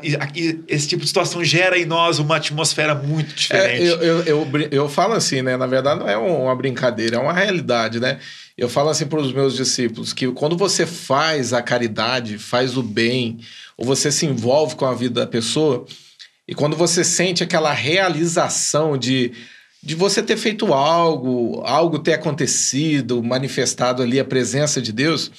[0.66, 3.82] esse tipo de situação gera em nós uma atmosfera muito diferente.
[3.82, 5.58] É, eu, eu, eu, eu, falo assim, né?
[5.58, 8.18] Na verdade, não é uma brincadeira, é uma realidade, né?
[8.56, 12.82] Eu falo assim para os meus discípulos que quando você faz a caridade, faz o
[12.82, 13.38] bem,
[13.76, 15.84] ou você se envolve com a vida da pessoa,
[16.48, 19.32] e quando você sente aquela realização de
[19.84, 25.32] de você ter feito algo, algo ter acontecido, manifestado ali a presença de Deus,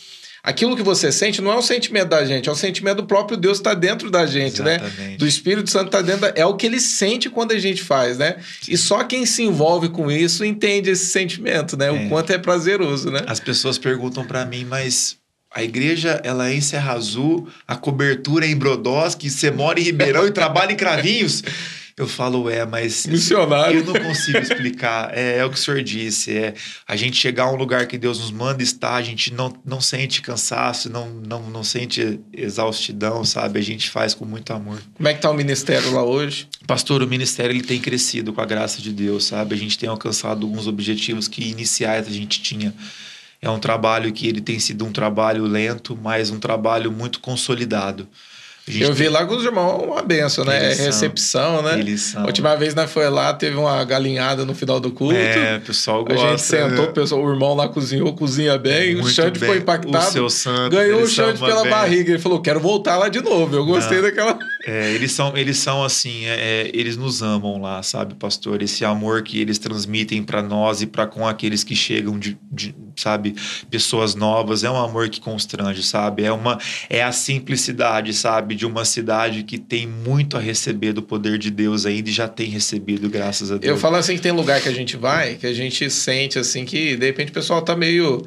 [0.44, 3.38] aquilo que você sente não é o sentimento da gente, é o sentimento do próprio
[3.38, 4.76] Deus que está dentro da gente, né?
[4.76, 5.12] Exatamente.
[5.12, 5.18] né?
[5.18, 6.34] Do Espírito Santo está dentro, da...
[6.36, 8.36] é o que ele sente quando a gente faz, né?
[8.68, 11.88] E só quem se envolve com isso entende esse sentimento, né?
[11.88, 11.92] É.
[11.92, 13.22] O quanto é prazeroso, né?
[13.26, 15.18] As pessoas perguntam para mim, mas
[15.50, 19.84] a igreja ela é em Serra Azul, a cobertura é em Brodowski, você mora em
[19.84, 21.44] Ribeirão e trabalha em Cravinhos.
[21.96, 23.06] Eu falo, é, mas.
[23.06, 23.80] Missionário.
[23.80, 24.94] Eu não consigo explicar.
[25.14, 26.36] É, é, o que o senhor disse.
[26.36, 26.54] É
[26.88, 29.80] a gente chegar a um lugar que Deus nos manda estar, a gente não, não
[29.80, 33.60] sente cansaço, não, não, não sente exaustidão, sabe?
[33.60, 34.82] A gente faz com muito amor.
[34.96, 36.48] Como é que tá o ministério lá hoje?
[36.66, 39.54] Pastor, o ministério ele tem crescido com a graça de Deus, sabe?
[39.54, 42.74] A gente tem alcançado alguns objetivos que iniciais a gente tinha.
[43.42, 48.08] É um trabalho que ele tem sido um trabalho lento, mas um trabalho muito consolidado.
[48.66, 50.68] Eu vi lá com os irmãos uma benção, né?
[50.68, 51.64] Eles Recepção, são.
[51.64, 51.80] né?
[51.80, 52.24] Eles são.
[52.24, 55.16] A última vez nós foi lá, teve uma galinhada no final do culto.
[55.16, 56.26] É, o pessoal gosta.
[56.26, 56.90] A gente sentou, né?
[56.90, 58.96] o, pessoal, o irmão lá cozinhou, cozinha bem.
[58.96, 60.08] Muito o Xande ficou impactado.
[60.08, 60.76] O seu santo.
[60.76, 61.72] Ganhou o Xande pela bem.
[61.72, 62.12] barriga.
[62.12, 63.54] Ele falou: quero voltar lá de novo.
[63.54, 64.06] Eu gostei Não.
[64.06, 64.40] daquela.
[64.66, 68.62] É, eles são, eles são assim, é, é eles nos amam lá, sabe, pastor?
[68.62, 72.74] Esse amor que eles transmitem para nós e para com aqueles que chegam de, de,
[72.96, 73.36] sabe,
[73.70, 76.24] pessoas novas, é um amor que constrange, sabe?
[76.24, 76.58] É uma
[76.90, 81.50] é a simplicidade, sabe, de uma cidade que tem muito a receber do poder de
[81.50, 83.70] Deus ainda e já tem recebido, graças a Deus.
[83.70, 86.66] Eu falo assim que tem lugar que a gente vai, que a gente sente assim
[86.66, 88.26] que de repente o pessoal tá meio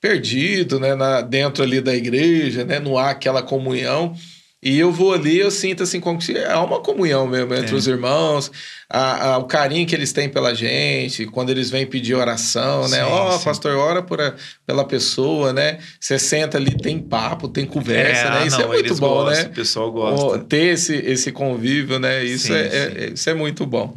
[0.00, 4.14] perdido, né, na, dentro ali da igreja, né, não há aquela comunhão.
[4.60, 7.74] E eu vou ali, eu sinto assim como se é uma comunhão mesmo entre é.
[7.74, 8.50] os irmãos,
[8.90, 13.04] a, a, o carinho que eles têm pela gente, quando eles vêm pedir oração, né?
[13.04, 14.34] Ó, oh, pastor, ora por a,
[14.66, 15.78] pela pessoa, né?
[16.00, 18.46] Você senta ali, tem papo, tem conversa, é, né?
[18.48, 19.50] Isso é não, é muito bom, gostam, né?
[19.50, 20.38] O pessoal gosta.
[20.40, 22.24] ter esse, esse convívio, né?
[22.24, 23.94] Isso, sim, é, é, isso é muito bom.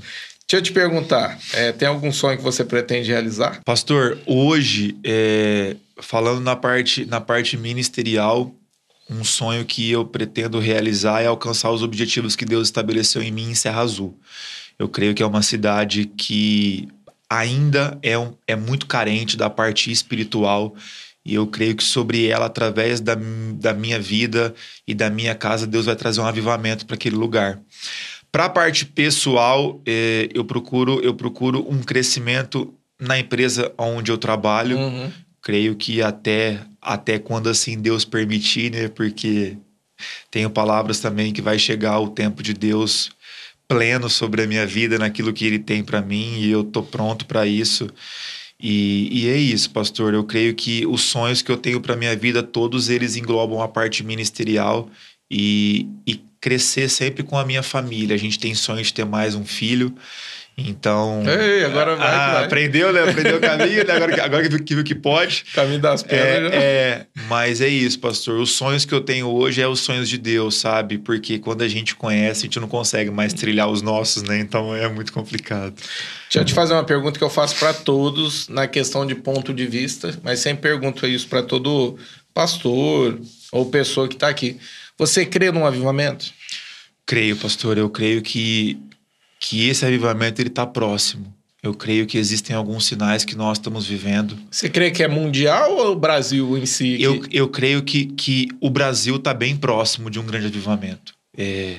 [0.47, 3.61] Deixa eu te perguntar, é, tem algum sonho que você pretende realizar?
[3.65, 8.53] Pastor, hoje, é, falando na parte, na parte ministerial,
[9.11, 13.49] um sonho que eu pretendo realizar é alcançar os objetivos que Deus estabeleceu em mim
[13.49, 14.17] em Serra Azul.
[14.79, 16.87] Eu creio que é uma cidade que
[17.29, 20.73] ainda é, um, é muito carente da parte espiritual
[21.25, 23.15] e eu creio que sobre ela, através da,
[23.55, 24.55] da minha vida
[24.87, 27.59] e da minha casa, Deus vai trazer um avivamento para aquele lugar.
[28.31, 34.17] Para a parte pessoal, eh, eu procuro eu procuro um crescimento na empresa onde eu
[34.17, 34.77] trabalho.
[34.77, 38.87] Uhum creio que até até quando assim Deus permitir, né?
[38.87, 39.57] Porque
[40.29, 43.11] tenho palavras também que vai chegar o tempo de Deus
[43.67, 47.25] pleno sobre a minha vida, naquilo que Ele tem para mim e eu tô pronto
[47.25, 47.87] para isso.
[48.59, 50.13] E, e, é isso, pastor.
[50.13, 53.67] Eu creio que os sonhos que eu tenho para minha vida, todos eles englobam a
[53.67, 54.89] parte ministerial
[55.29, 58.15] e, e crescer sempre com a minha família.
[58.15, 59.95] A gente tem sonho de ter mais um filho.
[60.67, 61.23] Então.
[61.27, 62.43] Ei, agora vai, ah, vai.
[62.45, 63.09] Aprendeu, né?
[63.09, 63.93] Aprendeu o caminho, né?
[63.93, 65.45] Agora, agora que viu que pode.
[65.53, 66.53] Caminho das pedras.
[66.53, 68.39] É, é, mas é isso, pastor.
[68.39, 70.97] Os sonhos que eu tenho hoje é os sonhos de Deus, sabe?
[70.97, 74.39] Porque quando a gente conhece, a gente não consegue mais trilhar os nossos, né?
[74.39, 75.73] Então é muito complicado.
[75.75, 79.53] Deixa eu te fazer uma pergunta que eu faço para todos na questão de ponto
[79.53, 81.97] de vista, mas sempre pergunto isso para todo
[82.33, 83.19] pastor
[83.51, 84.57] ou pessoa que está aqui.
[84.97, 86.31] Você crê num avivamento?
[87.05, 87.77] Creio, pastor.
[87.77, 88.79] Eu creio que
[89.41, 91.33] que esse avivamento ele está próximo.
[91.63, 94.37] Eu creio que existem alguns sinais que nós estamos vivendo.
[94.49, 96.97] Você crê que é mundial ou o Brasil em si?
[96.97, 97.03] Que...
[97.03, 101.13] Eu, eu creio que, que o Brasil está bem próximo de um grande avivamento.
[101.37, 101.77] É,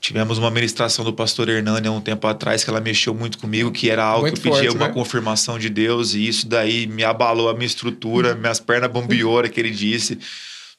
[0.00, 3.70] tivemos uma ministração do pastor Hernani há um tempo atrás que ela mexeu muito comigo,
[3.70, 4.94] que era algo muito que eu pedia forte, uma né?
[4.94, 9.60] confirmação de Deus, e isso daí me abalou a minha estrutura, minhas pernas bombeou, que
[9.60, 10.18] ele disse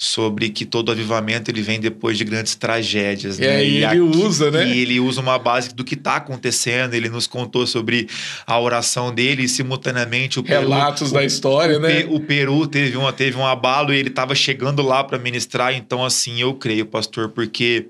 [0.04, 3.40] sobre que todo avivamento ele vem depois de grandes tragédias.
[3.40, 3.46] Né?
[3.46, 4.68] É, e, e ele aqui, usa, né?
[4.68, 6.94] E ele usa uma base do que está acontecendo.
[6.94, 8.10] Ele nos contou sobre
[8.46, 12.06] a oração dele e simultaneamente o relatos Peru, da história, o, né?
[12.10, 15.74] O Peru teve uma teve um abalo e ele estava chegando lá para ministrar.
[15.74, 17.88] Então assim eu creio, pastor, porque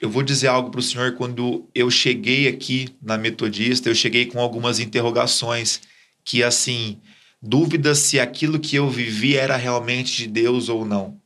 [0.00, 4.26] eu vou dizer algo para o senhor quando eu cheguei aqui na Metodista, eu cheguei
[4.26, 5.80] com algumas interrogações
[6.24, 6.98] que assim
[7.40, 11.18] dúvidas se aquilo que eu vivi era realmente de Deus ou não.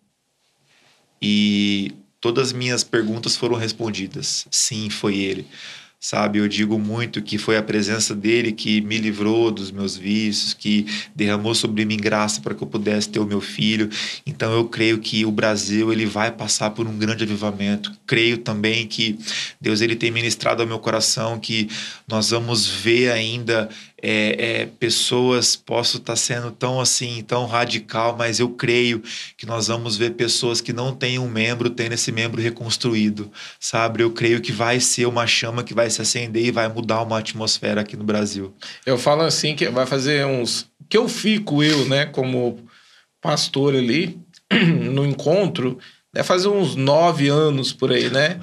[1.21, 4.47] E todas as minhas perguntas foram respondidas.
[4.51, 5.47] Sim, foi Ele.
[6.05, 10.53] Sabe, eu digo muito que foi a presença dele que me livrou dos meus vícios,
[10.53, 10.85] que
[11.17, 13.89] derramou sobre mim graça para que eu pudesse ter o meu filho.
[14.27, 17.91] Então eu creio que o Brasil ele vai passar por um grande avivamento.
[18.07, 19.19] Creio também que
[19.59, 21.71] Deus ele tem ministrado ao meu coração que
[22.07, 23.71] nós vamos ver ainda
[24.07, 29.03] é, é, pessoas, posso estar tá sendo tão assim, tão radical, mas eu creio
[29.35, 34.03] que nós vamos ver pessoas que não têm um membro tendo esse membro reconstruído, sabe?
[34.03, 37.19] Eu creio que vai ser uma chama que vai se acender e vai mudar uma
[37.19, 38.55] atmosfera aqui no Brasil.
[38.85, 40.67] Eu falo assim que vai fazer uns.
[40.87, 42.59] que eu fico, eu, né, como
[43.23, 44.21] pastor ali,
[44.93, 45.79] no encontro,
[46.13, 48.39] deve fazer uns nove anos por aí, né?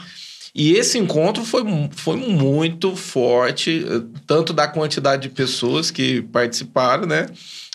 [0.54, 3.86] E esse encontro foi, foi muito forte,
[4.28, 7.28] tanto da quantidade de pessoas que participaram, né?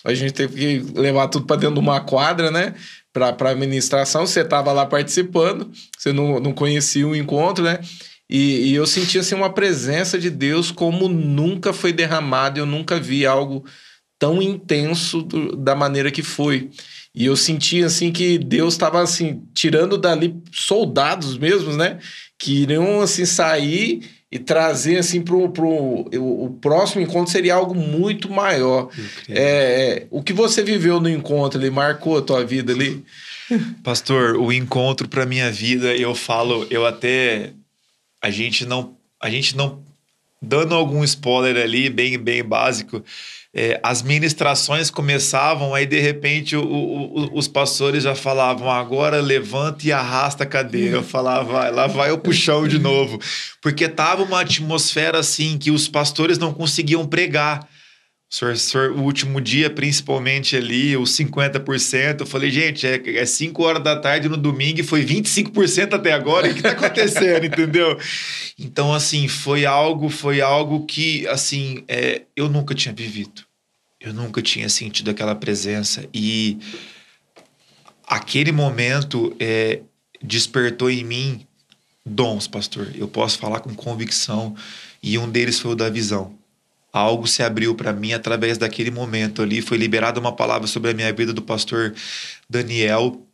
[0.04, 2.74] A gente teve que levar tudo para dentro de uma quadra, né?
[3.12, 4.26] Para a administração.
[4.26, 7.80] Você estava lá participando, você não, não conhecia o encontro, né?
[8.28, 12.60] E, e, eu senti assim, uma presença de Deus como nunca foi derramado.
[12.60, 13.64] Eu nunca vi algo
[14.18, 16.70] tão intenso do, da maneira que foi.
[17.14, 21.98] E eu senti assim que Deus estava assim tirando dali soldados mesmos, né?
[22.38, 28.90] Que iriam assim sair e trazer assim para o próximo encontro seria algo muito maior.
[29.28, 33.04] É, é, o que você viveu no encontro ele marcou a tua vida ali?
[33.84, 37.52] Pastor, o encontro para minha vida, eu falo, eu até
[38.20, 39.82] a gente não a gente não
[40.42, 43.02] dando algum spoiler ali bem bem básico,
[43.58, 49.86] é, as ministrações começavam, aí de repente o, o, os pastores já falavam: agora levanta
[49.86, 50.96] e arrasta a cadeira.
[50.96, 53.18] Eu falava, vai, lá vai o puxão de novo.
[53.62, 57.66] Porque tava uma atmosfera assim que os pastores não conseguiam pregar.
[58.96, 64.28] O último dia, principalmente ali, os 50%, eu falei, gente, é, 5 horas da tarde
[64.28, 67.96] no domingo e foi 25% até agora, o que está acontecendo, entendeu?
[68.58, 73.42] Então, assim, foi algo, foi algo que, assim, é, eu nunca tinha vivido.
[74.00, 76.06] Eu nunca tinha sentido aquela presença.
[76.12, 76.58] E
[78.06, 79.80] aquele momento é,
[80.22, 81.46] despertou em mim
[82.04, 82.92] dons, pastor.
[82.94, 84.54] Eu posso falar com convicção.
[85.02, 86.36] E um deles foi o da visão.
[86.96, 89.60] Algo se abriu para mim através daquele momento ali.
[89.60, 91.94] Foi liberada uma palavra sobre a minha vida do pastor
[92.48, 93.25] Daniel.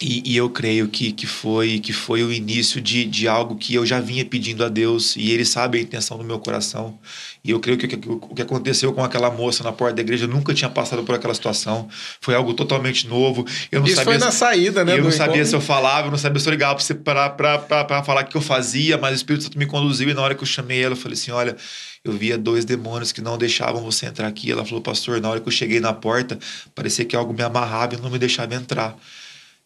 [0.00, 3.74] E, e, eu creio que, que, foi, que foi o início de, de algo que
[3.74, 6.96] eu já vinha pedindo a Deus e Ele sabe a intenção do meu coração.
[7.42, 10.26] E eu creio que, que o que aconteceu com aquela moça na porta da igreja,
[10.26, 11.88] eu nunca tinha passado por aquela situação.
[12.20, 13.44] Foi algo totalmente novo.
[13.72, 14.92] Eu não Isso sabia foi na saída, né?
[14.92, 15.48] Eu não sabia encontro.
[15.48, 18.96] se eu falava, eu não sabia se eu ligava para falar o que eu fazia,
[18.96, 21.14] mas o Espírito Santo me conduziu e na hora que eu chamei ela, eu falei
[21.14, 21.56] assim: olha,
[22.04, 24.52] eu via dois demônios que não deixavam você entrar aqui.
[24.52, 26.38] Ela falou, pastor, na hora que eu cheguei na porta,
[26.72, 28.96] parecia que algo me amarrava e não me deixava entrar.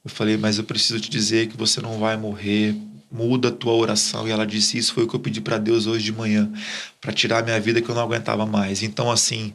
[0.05, 2.75] Eu falei, mas eu preciso te dizer que você não vai morrer.
[3.11, 4.27] Muda a tua oração.
[4.27, 6.51] E ela disse: Isso foi o que eu pedi para Deus hoje de manhã,
[6.99, 8.83] para tirar a minha vida que eu não aguentava mais.
[8.83, 9.53] Então, assim,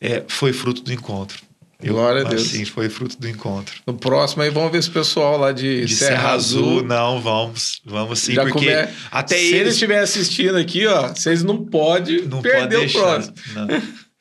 [0.00, 1.42] é, foi fruto do encontro.
[1.82, 2.46] Eu, Glória a Deus.
[2.46, 3.74] Assim, foi fruto do encontro.
[3.86, 6.64] No próximo aí vamos ver esse pessoal lá de, de Serra, Serra Azul.
[6.64, 6.82] Azul.
[6.84, 7.82] Não, vamos.
[7.84, 8.88] Vamos sim, Já porque come...
[9.10, 9.74] até Se eles...
[9.74, 13.34] estiverem assistindo aqui, ó, vocês não podem perder pode o próximo.
[13.54, 13.68] Não.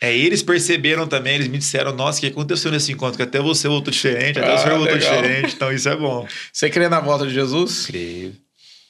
[0.04, 3.16] É, eles perceberam também, eles me disseram, nossa, o que aconteceu nesse encontro?
[3.16, 6.28] Que até você voltou diferente, até ah, o senhor voltou diferente, então isso é bom.
[6.52, 7.86] Você crê na volta de Jesus?
[7.86, 8.36] Creio.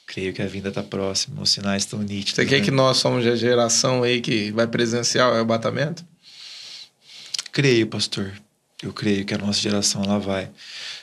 [0.08, 2.34] Creio que a vinda está próxima, os sinais estão nítidos.
[2.34, 2.64] Você quer né?
[2.64, 6.04] que nós somos a geração aí que vai presenciar o arrebatamento?
[7.52, 8.32] Creio, pastor.
[8.82, 10.50] Eu creio que a nossa geração ela vai.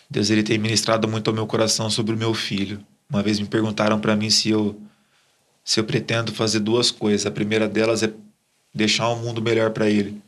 [0.09, 2.85] Deus ele tem ministrado muito ao meu coração sobre o meu filho.
[3.09, 4.77] Uma vez me perguntaram para mim se eu
[5.63, 7.25] se eu pretendo fazer duas coisas.
[7.25, 8.11] A primeira delas é
[8.73, 10.21] deixar um mundo melhor para ele.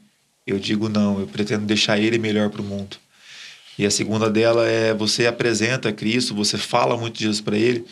[0.46, 2.98] Eu digo não, eu pretendo deixar ele melhor para o mundo.
[3.78, 7.86] E a segunda dela é você apresenta Cristo, você fala muito de Jesus para ele.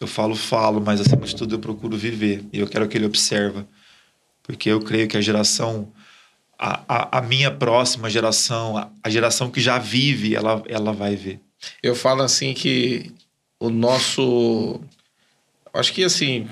[0.00, 2.44] Eu falo, falo, mas acima de tudo eu procuro viver.
[2.52, 3.66] E eu quero que ele observa.
[4.42, 5.90] Porque eu creio que a geração
[6.58, 11.16] a, a, a, minha próxima geração, a, a, geração que já vive, ela, ela vai
[11.16, 11.40] ver.
[11.82, 13.12] Eu falo assim que
[13.58, 14.80] o nosso.
[15.72, 16.48] Acho que assim,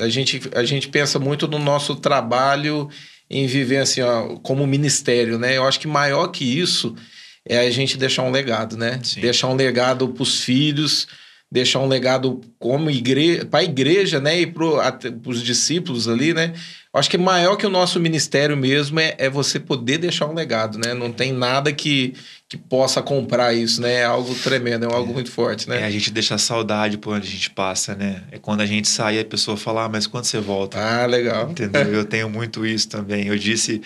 [0.00, 2.88] a gente, a gente pensa muito no nosso trabalho
[3.28, 5.56] em viver assim, ó, como ministério, né?
[5.56, 6.94] Eu acho que maior que isso
[7.48, 9.00] é a gente deixar um legado, né?
[9.02, 9.20] Sim.
[9.20, 11.06] Deixar um legado para os filhos,
[11.50, 14.40] deixar um legado como igreja, para a igreja, né?
[14.40, 14.64] E para
[15.26, 16.54] os discípulos ali, né?
[16.92, 20.76] Acho que maior que o nosso ministério mesmo é, é você poder deixar um legado,
[20.76, 20.92] né?
[20.92, 22.14] Não tem nada que,
[22.48, 24.00] que possa comprar isso, né?
[24.00, 25.82] É algo tremendo, é algo é, muito forte, né?
[25.82, 28.24] É a gente deixar saudade por onde a gente passa, né?
[28.32, 30.78] É quando a gente sai e a pessoa fala, ah, mas quando você volta?
[30.80, 31.48] Ah, legal.
[31.50, 31.86] Entendeu?
[31.92, 33.28] Eu tenho muito isso também.
[33.28, 33.80] Eu disse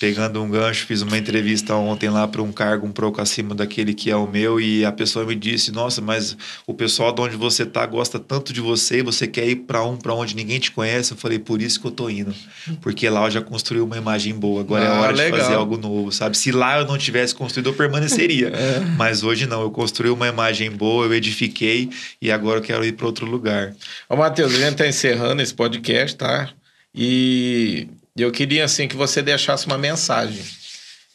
[0.00, 3.92] pegando um gancho, fiz uma entrevista ontem lá para um cargo um pouco acima daquele
[3.92, 6.34] que é o meu e a pessoa me disse: "Nossa, mas
[6.66, 9.84] o pessoal de onde você tá gosta tanto de você e você quer ir para
[9.84, 11.12] um para onde ninguém te conhece".
[11.12, 12.34] Eu falei: "Por isso que eu tô indo".
[12.80, 14.62] Porque lá eu já construí uma imagem boa.
[14.62, 15.38] Agora ah, é hora legal.
[15.38, 16.36] de fazer algo novo, sabe?
[16.38, 18.48] Se lá eu não tivesse construído, eu permaneceria.
[18.56, 18.80] é.
[18.96, 21.90] Mas hoje não, eu construí uma imagem boa, eu edifiquei
[22.22, 23.74] e agora eu quero ir para outro lugar.
[24.08, 26.48] Ô, Matheus, a gente tá encerrando esse podcast, tá?
[26.94, 27.86] E
[28.22, 30.42] eu queria assim que você deixasse uma mensagem.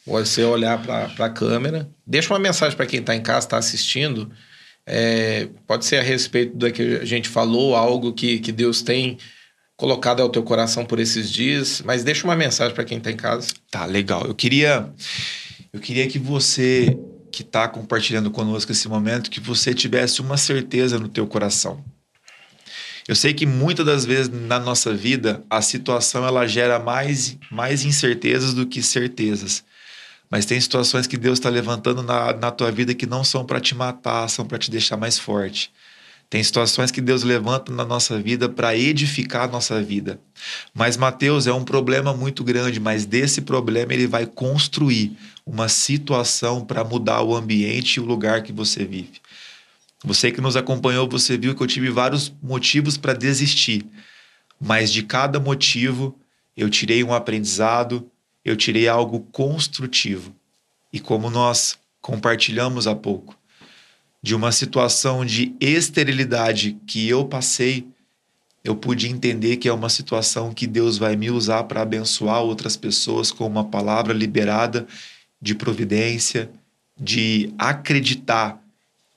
[0.06, 4.30] Você olhar para a câmera, deixa uma mensagem para quem está em casa, está assistindo.
[4.86, 9.18] É, pode ser a respeito do que a gente falou, algo que, que Deus tem
[9.76, 13.16] colocado ao teu coração por esses dias, mas deixa uma mensagem para quem está em
[13.16, 13.48] casa.
[13.70, 14.24] Tá, legal.
[14.24, 14.88] Eu queria,
[15.72, 16.96] eu queria que você
[17.30, 21.84] que está compartilhando conosco esse momento, que você tivesse uma certeza no teu coração.
[23.08, 27.84] Eu sei que muitas das vezes na nossa vida a situação ela gera mais, mais
[27.84, 29.64] incertezas do que certezas.
[30.28, 33.60] Mas tem situações que Deus está levantando na, na tua vida que não são para
[33.60, 35.70] te matar, são para te deixar mais forte.
[36.28, 40.18] Tem situações que Deus levanta na nossa vida para edificar a nossa vida.
[40.74, 46.64] Mas Mateus é um problema muito grande, mas desse problema ele vai construir uma situação
[46.64, 49.20] para mudar o ambiente e o lugar que você vive.
[50.04, 53.86] Você que nos acompanhou, você viu que eu tive vários motivos para desistir,
[54.60, 56.18] mas de cada motivo
[56.56, 58.10] eu tirei um aprendizado,
[58.44, 60.34] eu tirei algo construtivo.
[60.92, 63.36] E como nós compartilhamos há pouco,
[64.22, 67.86] de uma situação de esterilidade que eu passei,
[68.64, 72.76] eu pude entender que é uma situação que Deus vai me usar para abençoar outras
[72.76, 74.86] pessoas com uma palavra liberada
[75.40, 76.50] de providência,
[76.98, 78.60] de acreditar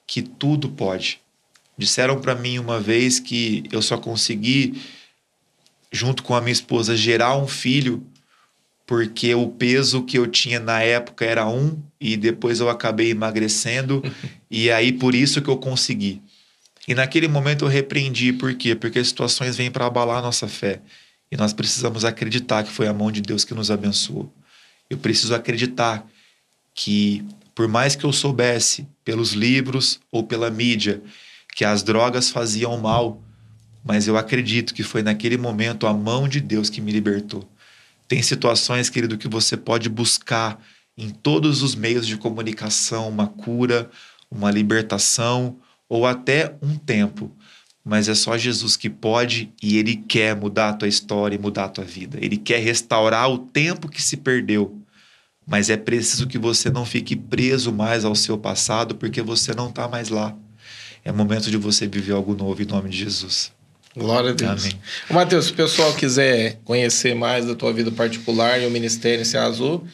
[0.09, 1.21] que tudo pode.
[1.77, 4.81] Disseram para mim uma vez que eu só consegui,
[5.91, 8.03] junto com a minha esposa, gerar um filho
[8.87, 14.01] porque o peso que eu tinha na época era um e depois eu acabei emagrecendo
[14.49, 16.23] e aí por isso que eu consegui.
[16.87, 18.73] E naquele momento eu repreendi, por quê?
[18.73, 20.81] Porque as situações vêm para abalar a nossa fé
[21.31, 24.33] e nós precisamos acreditar que foi a mão de Deus que nos abençoou.
[24.89, 26.03] Eu preciso acreditar
[26.73, 27.23] que
[27.53, 31.01] por mais que eu soubesse pelos livros ou pela mídia
[31.55, 33.21] que as drogas faziam mal,
[33.83, 37.49] mas eu acredito que foi naquele momento a mão de Deus que me libertou.
[38.07, 40.59] Tem situações, querido, que você pode buscar
[40.97, 43.89] em todos os meios de comunicação uma cura,
[44.29, 47.31] uma libertação ou até um tempo.
[47.83, 51.65] Mas é só Jesus que pode e ele quer mudar a tua história e mudar
[51.65, 52.17] a tua vida.
[52.21, 54.78] Ele quer restaurar o tempo que se perdeu
[55.49, 59.69] mas é preciso que você não fique preso mais ao seu passado, porque você não
[59.69, 60.35] está mais lá.
[61.03, 63.51] É momento de você viver algo novo em nome de Jesus.
[63.97, 64.65] Glória a Deus.
[64.65, 64.79] Amém.
[65.09, 69.41] Matheus, se o pessoal quiser conhecer mais da tua vida particular e o Ministério Céu
[69.41, 69.87] Azul,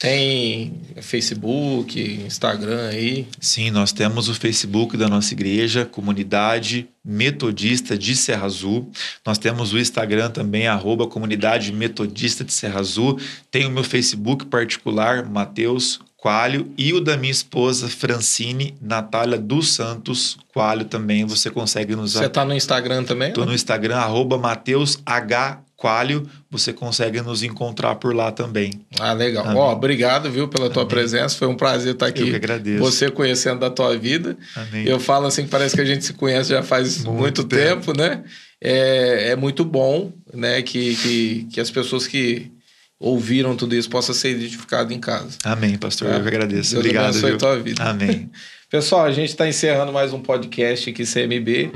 [0.00, 3.28] tem Facebook, Instagram aí?
[3.38, 8.90] Sim, nós temos o Facebook da nossa igreja, Comunidade Metodista de Serra Azul.
[9.26, 13.20] Nós temos o Instagram também, arroba Comunidade Metodista de Serra Azul.
[13.50, 19.68] Tem o meu Facebook particular, Mateus Coalho, e o da minha esposa, Francine Natália dos
[19.74, 21.26] Santos Coalho também.
[21.26, 22.14] Você consegue nos...
[22.14, 23.28] Você está no Instagram também?
[23.28, 28.84] Estou no Instagram, arroba Mateus H Qualio, você consegue nos encontrar por lá também.
[28.98, 29.46] Ah, legal.
[29.56, 30.90] Ó, obrigado, viu, pela tua Amém.
[30.90, 31.38] presença.
[31.38, 32.20] Foi um prazer estar aqui.
[32.20, 32.84] Eu que agradeço.
[32.84, 34.36] Você conhecendo da tua vida.
[34.54, 34.86] Amém.
[34.86, 37.86] Eu falo assim, parece que a gente se conhece já faz muito, muito tempo.
[37.86, 38.22] tempo, né?
[38.60, 42.52] É, é muito bom, né, que, que, que as pessoas que
[42.98, 45.38] ouviram tudo isso possam ser edificados em casa.
[45.42, 46.08] Amém, pastor.
[46.08, 46.16] Tá?
[46.16, 46.72] Eu agradeço.
[46.72, 47.08] Deus Obrigado.
[47.08, 47.38] Abençoe viu?
[47.38, 47.82] tua vida.
[47.82, 48.30] Amém.
[48.70, 51.72] Pessoal, a gente está encerrando mais um podcast aqui CMB.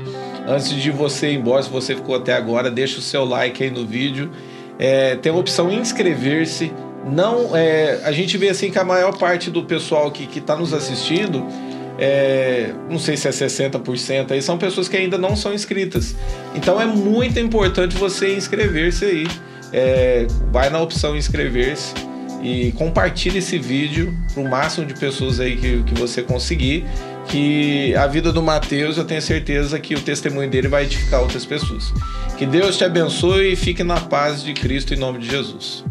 [0.47, 3.69] Antes de você ir embora, se você ficou até agora, deixa o seu like aí
[3.69, 4.31] no vídeo.
[4.79, 6.71] É, tem a opção inscrever-se.
[7.05, 10.73] Não, é, a gente vê assim que a maior parte do pessoal que está nos
[10.73, 11.45] assistindo,
[11.99, 16.15] é, não sei se é 60% aí, são pessoas que ainda não são inscritas.
[16.55, 19.27] Então é muito importante você inscrever-se aí.
[19.73, 22.14] É, vai na opção inscrever-se
[22.45, 26.85] e compartilhe esse vídeo para o máximo de pessoas aí que, que você conseguir.
[27.27, 31.43] Que a vida do Mateus, eu tenho certeza que o testemunho dele vai edificar outras
[31.43, 31.91] pessoas.
[32.37, 35.83] Que Deus te abençoe e fique na paz de Cristo em nome de Jesus.